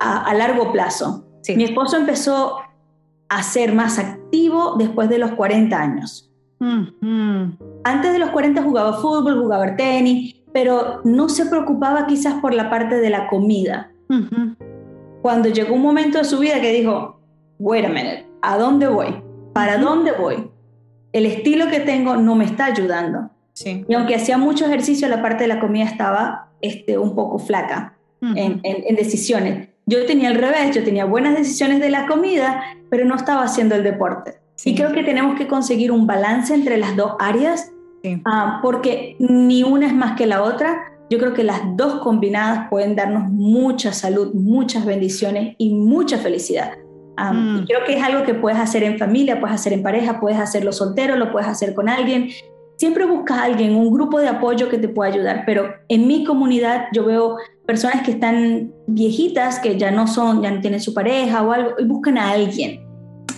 [0.00, 1.24] A, largo plazo.
[1.56, 2.56] Mi esposo empezó
[3.28, 6.30] a ser más activo después de los 40 años.
[7.84, 12.70] Antes de los 40 jugaba fútbol, jugaba tenis, pero no se preocupaba quizás por la
[12.70, 13.90] parte de la comida.
[15.22, 17.20] Cuando llegó un momento de su vida que dijo,
[17.58, 19.22] wait a minute, ¿a dónde voy?
[19.52, 20.50] ¿Para dónde voy?
[21.14, 23.30] El estilo que tengo no me está ayudando.
[23.52, 23.84] Sí.
[23.88, 27.94] Y aunque hacía mucho ejercicio, la parte de la comida estaba este, un poco flaca
[28.20, 29.68] en, decisiones.
[29.86, 33.76] Yo tenía el revés, yo tenía buenas decisiones de la comida, pero no estaba haciendo
[33.76, 34.40] el deporte.
[34.64, 37.70] Y creo que tenemos que conseguir un balance entre las dos áreas,
[38.24, 40.90] ah, porque ni una es más que la otra.
[41.10, 46.72] yo creo que las dos combinadas pueden darnos mucha salud, muchas bendiciones y mucha felicidad.
[47.18, 50.20] Um, y creo que es algo que puedes hacer en familia, puedes hacer en pareja,
[50.20, 52.30] puedes hacerlo soltero, lo puedes hacer con alguien.
[52.76, 56.24] Siempre busca a alguien, un grupo de apoyo que te pueda ayudar, pero en mi
[56.24, 57.36] comunidad yo veo
[57.66, 61.70] personas que están viejitas, que ya no son, ya no tienen su pareja o algo,
[61.78, 62.84] y buscan a alguien.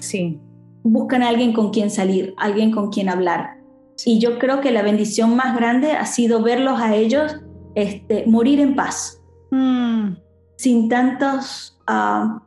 [0.01, 0.41] Sí.
[0.83, 3.59] Buscan a alguien con quien salir, alguien con quien hablar.
[4.05, 7.37] Y yo creo que la bendición más grande ha sido verlos a ellos
[7.75, 10.15] este, morir en paz, mm.
[10.57, 12.41] sin tantos uh,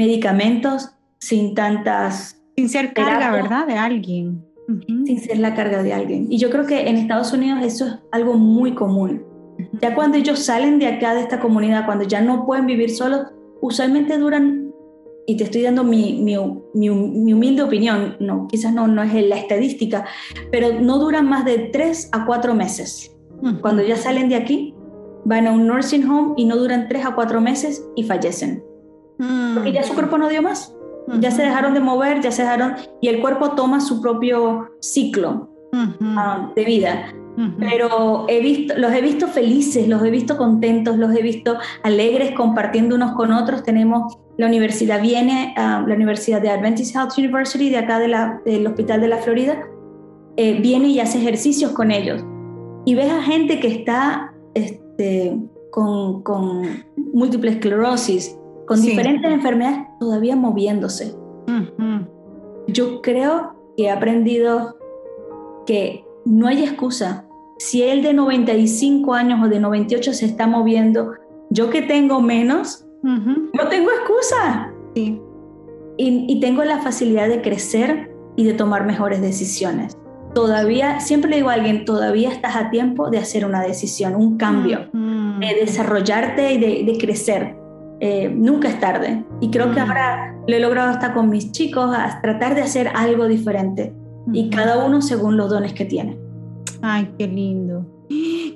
[0.00, 2.40] medicamentos, sin tantas...
[2.56, 3.66] Sin ser carga, ¿verdad?
[3.66, 4.42] De alguien.
[5.04, 6.26] Sin ser la carga de alguien.
[6.30, 9.22] Y yo creo que en Estados Unidos eso es algo muy común.
[9.82, 13.26] Ya cuando ellos salen de acá, de esta comunidad, cuando ya no pueden vivir solos,
[13.60, 14.72] usualmente duran,
[15.26, 16.34] y te estoy dando mi, mi,
[16.74, 20.06] mi, humilde opinión, no, quizás no, no es la estadística,
[20.50, 23.14] pero no duran más de tres a cuatro meses.
[23.60, 24.74] Cuando ya salen de aquí,
[25.26, 28.69] van a un nursing home y no duran tres a cuatro meses y fallecen.
[29.20, 29.54] Mm.
[29.54, 30.74] Porque ya su cuerpo no dio más.
[31.18, 35.50] Ya se dejaron de mover, ya se dejaron, y el cuerpo toma su propio ciclo
[35.72, 37.12] ah, de vida.
[37.58, 42.32] Pero he visto, los he visto felices, los he visto contentos, los he visto alegres
[42.32, 43.62] compartiendo unos con otros.
[43.62, 48.40] Tenemos la universidad, viene ah, la Universidad de Adventist Health University de acá de la,
[48.44, 49.58] del Hospital de la Florida,
[50.36, 52.22] eh, viene y hace ejercicios con ellos.
[52.84, 55.38] Y ves a gente que está este,
[55.70, 58.36] con, con múltiple esclerosis,
[58.70, 61.16] con diferentes enfermedades todavía moviéndose.
[62.68, 64.76] Yo creo que he aprendido
[65.66, 67.26] que no hay excusa.
[67.58, 71.14] Si él de 95 años o de 98 se está moviendo,
[71.50, 74.72] yo que tengo menos, no tengo excusa.
[74.94, 75.18] Y,
[75.96, 79.98] y tengo la facilidad de crecer y de tomar mejores decisiones
[80.32, 84.38] todavía, siempre le digo a alguien, todavía estás a tiempo de hacer una decisión, un
[84.38, 87.59] cambio, de desarrollarte y de crecer.
[88.00, 89.24] Eh, nunca es tarde.
[89.40, 92.88] Y creo que ahora lo he logrado hasta con mis chicos, a tratar de hacer
[92.94, 93.94] algo diferente.
[94.32, 96.18] Y cada uno según los dones que tiene.
[96.82, 97.86] Ay, qué lindo.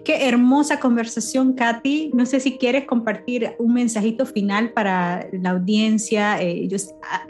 [0.04, 2.10] Qué hermosa conversación, Katy.
[2.14, 6.40] No sé si quieres compartir un mensajito final para la audiencia.
[6.42, 7.26] Eh, yo ah,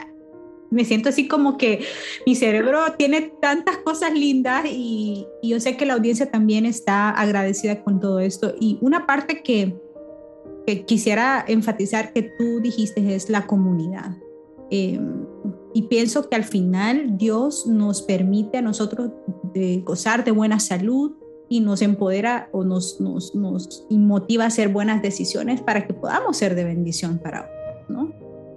[0.71, 1.85] me siento así como que
[2.25, 7.11] mi cerebro tiene tantas cosas lindas y, y, yo sé que la audiencia también está
[7.11, 8.55] agradecida con todo esto.
[8.59, 9.75] Y una parte que,
[10.65, 14.17] que quisiera enfatizar que tú dijiste es la comunidad.
[14.69, 15.25] Em,
[15.73, 19.11] y pienso que al final Dios nos permite a nosotros
[19.53, 21.13] de gozar de buena salud
[21.49, 26.37] y nos empodera o nos, nos, nos motiva a hacer buenas decisiones para que podamos
[26.37, 28.13] ser de bendición para otros, ¿no?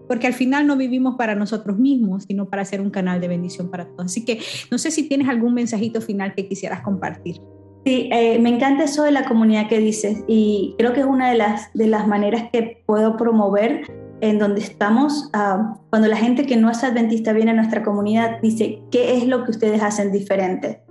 [0.07, 3.69] Porque al final no vivimos para nosotros mismos, sino para ser un canal de bendición
[3.69, 4.07] para todos.
[4.07, 4.41] Así que
[4.71, 7.43] no sé si tienes algún mensajito final que quisieras compartir.
[7.89, 11.31] Sí, eh, me encanta eso de la comunidad que dices y creo que es una
[11.31, 15.31] de las, de las maneras que puedo promover en donde estamos.
[15.33, 19.27] Ah, cuando la gente que no es adventista viene a nuestra comunidad, dice, ¿qué es
[19.27, 20.83] lo que ustedes hacen diferente?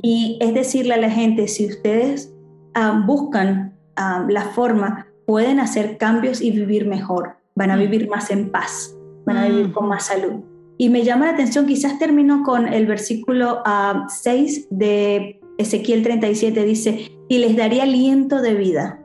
[0.00, 2.32] Y es decirle a la gente, si ustedes
[2.74, 8.30] ah, buscan ah, la forma, pueden hacer cambios y vivir mejor, van a vivir más
[8.30, 10.44] en paz, van a vivir con más salud.
[10.80, 13.60] Y me llama la atención, quizás termino con el versículo
[14.06, 19.02] 6 de Ezequiel 37 dice, y les daré aliento de vida,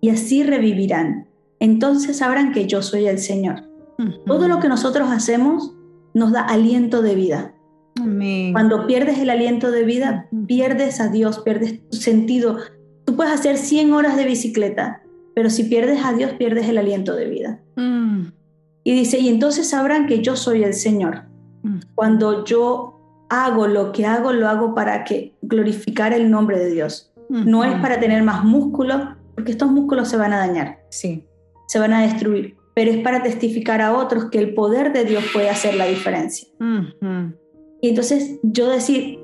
[0.00, 1.28] y así revivirán.
[1.60, 3.68] Entonces sabrán que yo soy el Señor.
[4.26, 5.74] Todo lo que nosotros hacemos
[6.14, 7.54] nos da aliento de vida.
[8.52, 12.56] Cuando pierdes el aliento de vida, pierdes a Dios, pierdes tu sentido.
[13.04, 15.02] Tú puedes hacer 100 horas de bicicleta,
[15.34, 17.60] pero si pierdes a Dios, pierdes el aliento de vida.
[17.76, 18.28] Mm.
[18.84, 21.24] Y dice, y entonces sabrán que yo soy el Señor.
[21.62, 21.80] Mm.
[21.94, 22.89] Cuando yo
[23.30, 27.12] hago lo que hago, lo hago para que glorificar el nombre de Dios.
[27.28, 30.80] No es para tener más músculo, porque estos músculos se van a dañar.
[30.90, 31.24] Sí.
[31.68, 32.56] Se van a destruir.
[32.74, 36.48] Pero es para testificar a otros que el poder de Dios puede hacer la diferencia.
[37.80, 39.20] Y entonces yo decir,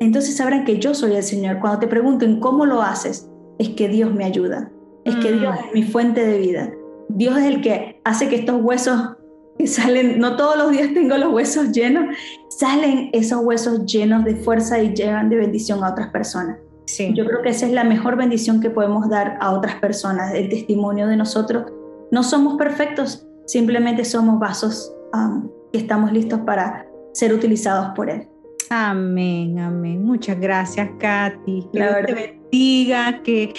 [0.00, 1.60] entonces sabrán que yo soy el Señor.
[1.60, 3.28] Cuando te pregunten cómo lo haces,
[3.58, 4.72] es que Dios me ayuda.
[5.04, 5.64] Es que Dios mm.
[5.66, 6.72] es mi fuente de vida.
[7.10, 9.16] Dios es el que hace que estos huesos
[9.58, 12.16] que salen, no todos los días tengo los huesos llenos,
[12.48, 16.58] salen esos huesos llenos de fuerza y llevan de bendición a otras personas.
[16.86, 17.12] Sí.
[17.14, 20.48] Yo creo que esa es la mejor bendición que podemos dar a otras personas, el
[20.48, 21.72] testimonio de nosotros.
[22.10, 28.28] No somos perfectos, simplemente somos vasos um, que estamos listos para ser utilizados por Él.
[28.70, 30.04] Amén, amén.
[30.04, 31.68] Muchas gracias, Katy.
[31.72, 33.54] Que Dios te bendiga, que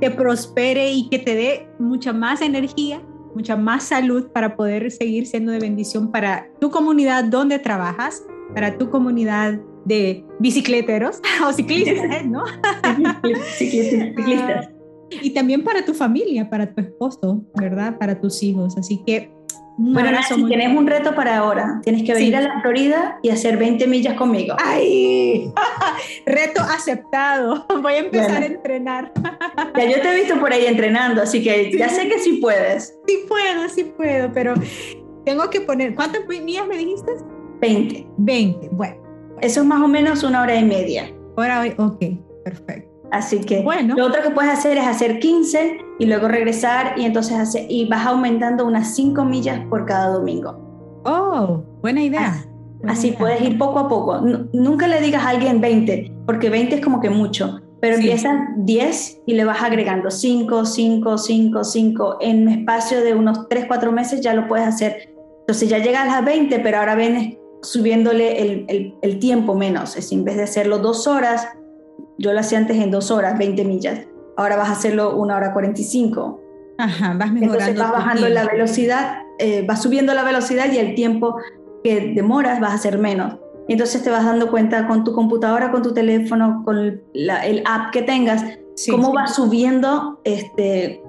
[0.00, 3.00] te prospere y que te dé mucha más energía
[3.34, 8.24] mucha más salud para poder seguir siendo de bendición para tu comunidad donde trabajas,
[8.54, 12.44] para tu comunidad de bicicleteros o ciclistas, ¿no?
[13.56, 14.70] ciclistas.
[15.22, 17.98] Y también para tu familia, para tu esposo, ¿verdad?
[17.98, 18.78] Para tus hijos.
[18.78, 19.28] Así que
[19.82, 21.80] bueno, si tienes un reto para ahora.
[21.82, 24.54] Tienes que venir a la Florida y hacer 20 millas conmigo.
[24.62, 25.50] ¡Ay!
[26.26, 27.66] reto aceptado.
[27.82, 29.10] Voy a empezar a entrenar.
[29.74, 32.94] ya yo te he visto por ahí entrenando, así que ya sé que sí puedes.
[33.06, 34.52] Sí puedo, sí puedo, pero
[35.24, 35.94] tengo que poner.
[35.94, 37.12] ¿Cuántas millas me dijiste?
[37.60, 38.06] 20.
[38.18, 38.96] 20, bueno.
[39.40, 41.10] Eso es más o menos una hora y media.
[41.36, 42.04] Hora, ok,
[42.44, 42.89] perfecto.
[43.10, 43.96] Así que bueno.
[43.96, 47.88] lo otro que puedes hacer es hacer 15 y luego regresar y entonces hace, y
[47.88, 51.00] vas aumentando unas 5 millas por cada domingo.
[51.04, 52.44] Oh, buena idea.
[52.86, 54.20] Así, puedes ir poco a poco.
[54.52, 59.22] nunca le digas a alguien 20, porque 20 es como que mucho, pero empiezas 10
[59.26, 62.16] y le vas agregando 5, 5, 5, 5.
[62.20, 65.12] En un espacio de unos 3, 4 meses ya lo puedes hacer.
[65.40, 69.96] Entonces ya llegas a las 20, pero ahora vienes subiéndole el, el, el tiempo menos.
[69.96, 71.48] Es en vez de hacerlo dos horas,
[72.20, 74.00] yo lo hacía antes en dos horas, 20 millas.
[74.36, 76.40] Ahora vas a hacerlo una hora 45.
[76.76, 77.54] Ajá, vas mejorando.
[77.54, 81.36] Entonces vas bajando la velocidad, eh, vas subiendo la velocidad y el tiempo
[81.82, 83.38] que demoras vas a hacer menos.
[83.68, 88.02] entonces te vas dando cuenta con tu computadora, con tu teléfono, con el app que
[88.02, 88.44] tengas,
[88.90, 91.02] cómo vas subiendo este,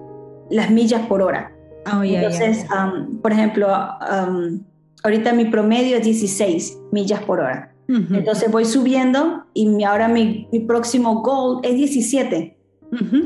[0.49, 1.51] las millas por hora.
[1.93, 2.65] Oh, entonces,
[3.21, 3.67] por ejemplo,
[5.03, 7.70] ahorita mi promedio es 16 millas por hora.
[8.13, 12.57] Entonces voy subiendo y ahora mi, próximo goal es 17.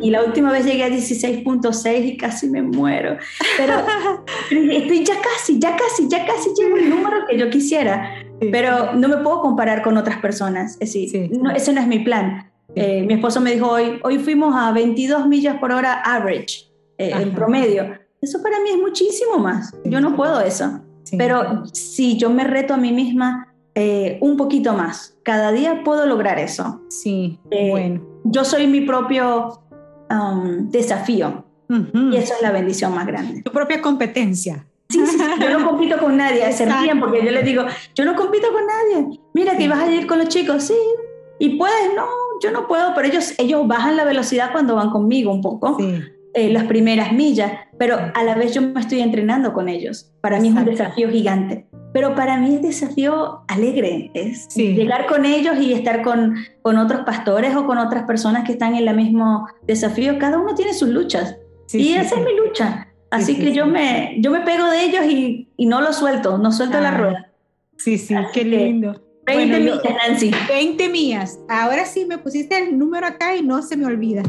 [0.02, 3.18] Y la última vez llegué a 16.6 y casi me muero.
[3.58, 3.74] Pero
[4.52, 8.14] estoy ya casi, ya casi, ya casi llego el número que yo quisiera.
[8.40, 10.78] Pero no me puedo comparar con otras personas.
[10.80, 12.52] Es decir, no, ese no es mi plan.
[12.76, 17.12] Eh, mi esposo me dijo hoy, hoy fuimos a 22 millas por hora average, eh,
[17.12, 17.98] en promedio.
[18.22, 19.74] Eso para mí es muchísimo más.
[19.86, 20.82] Yo no puedo eso.
[21.18, 25.18] Pero si yo me reto a mí misma eh, un poquito más.
[25.24, 26.82] Cada día puedo lograr eso.
[26.90, 28.02] Sí, eh, bueno.
[28.24, 29.62] Yo soy mi propio
[30.10, 33.42] um, desafío y eso es la bendición más grande.
[33.42, 34.66] Tu propia competencia.
[34.90, 37.66] Sí, sí, yo no compito con nadie, es bien porque yo les digo,
[37.96, 39.20] yo no compito con nadie.
[39.34, 40.78] Mira que ibas a ir con los chicos, sí,
[41.40, 42.06] y puedes, no,
[42.42, 45.78] yo no puedo, pero ellos, ellos bajan la velocidad cuando van conmigo un poco,
[46.34, 50.14] eh, las primeras millas, pero a la vez yo me estoy entrenando con ellos.
[50.22, 55.24] Para mí es un desafío gigante pero para mí es desafío alegre, es llegar con
[55.24, 58.94] ellos y estar con, con otros pastores o con otras personas que están en el
[58.98, 60.20] mismo desafío.
[60.20, 61.38] Cada uno tiene sus luchas
[61.72, 62.90] y esa es mi lucha.
[63.12, 66.52] Así que yo, Me, yo me pego de ellos y, y no lo suelto, no
[66.52, 66.98] suelto la ah.
[66.98, 67.32] rueda.
[67.78, 69.02] Sí, sí, qué lindo.
[69.26, 70.32] 20 millas, Nancy.
[70.50, 71.40] 20 millas.
[71.48, 74.22] Ahora sí me pusiste el número acá y no se me olvida.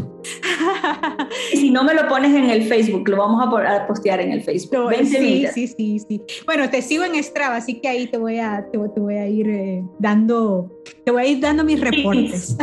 [1.53, 4.89] Si no me lo pones en el Facebook, lo vamos a, postear en el Facebook.
[4.89, 5.55] 20 sí, millas.
[5.55, 6.23] sí, sí, sí.
[6.45, 9.49] Bueno, te sigo en Strava, así que ahí te voy a, te, voy a ir
[9.49, 10.71] eh, dando,
[11.05, 12.57] te voy a ir dando mis reportes.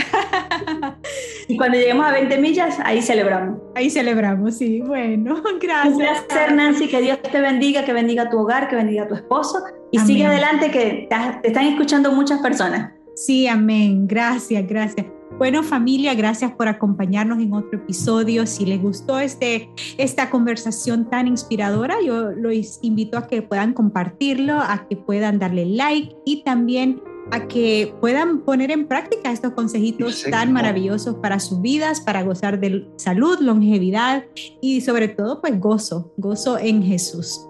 [1.48, 3.60] y cuando lleguemos a 20 millas, ahí celebramos.
[3.76, 4.82] Ahí celebramos, sí.
[4.82, 5.94] Bueno, gracias.
[5.94, 6.88] Un placer, Nancy.
[6.88, 10.72] Que Dios te bendiga, que bendiga tu hogar, que bendiga tu esposo y sigue adelante
[10.72, 11.08] que
[11.42, 12.94] te están escuchando muchas personas.
[13.16, 14.08] Sí, amén.
[14.08, 15.06] Gracias, gracias.
[15.38, 18.46] Bueno, familia, gracias por acompañarnos en otro episodio.
[18.46, 24.54] Si les gustó este, esta conversación tan inspiradora, yo los invito a que puedan compartirlo,
[24.60, 30.24] a que puedan darle like y también a que puedan poner en práctica estos consejitos
[30.30, 34.26] tan maravillosos para sus vidas, para gozar de salud, longevidad
[34.62, 37.48] y sobre todo pues gozo, gozo en Jesús.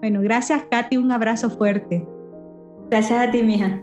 [0.00, 2.06] Bueno, gracias Katy, un abrazo fuerte.
[2.90, 3.82] Gracias a ti, mija.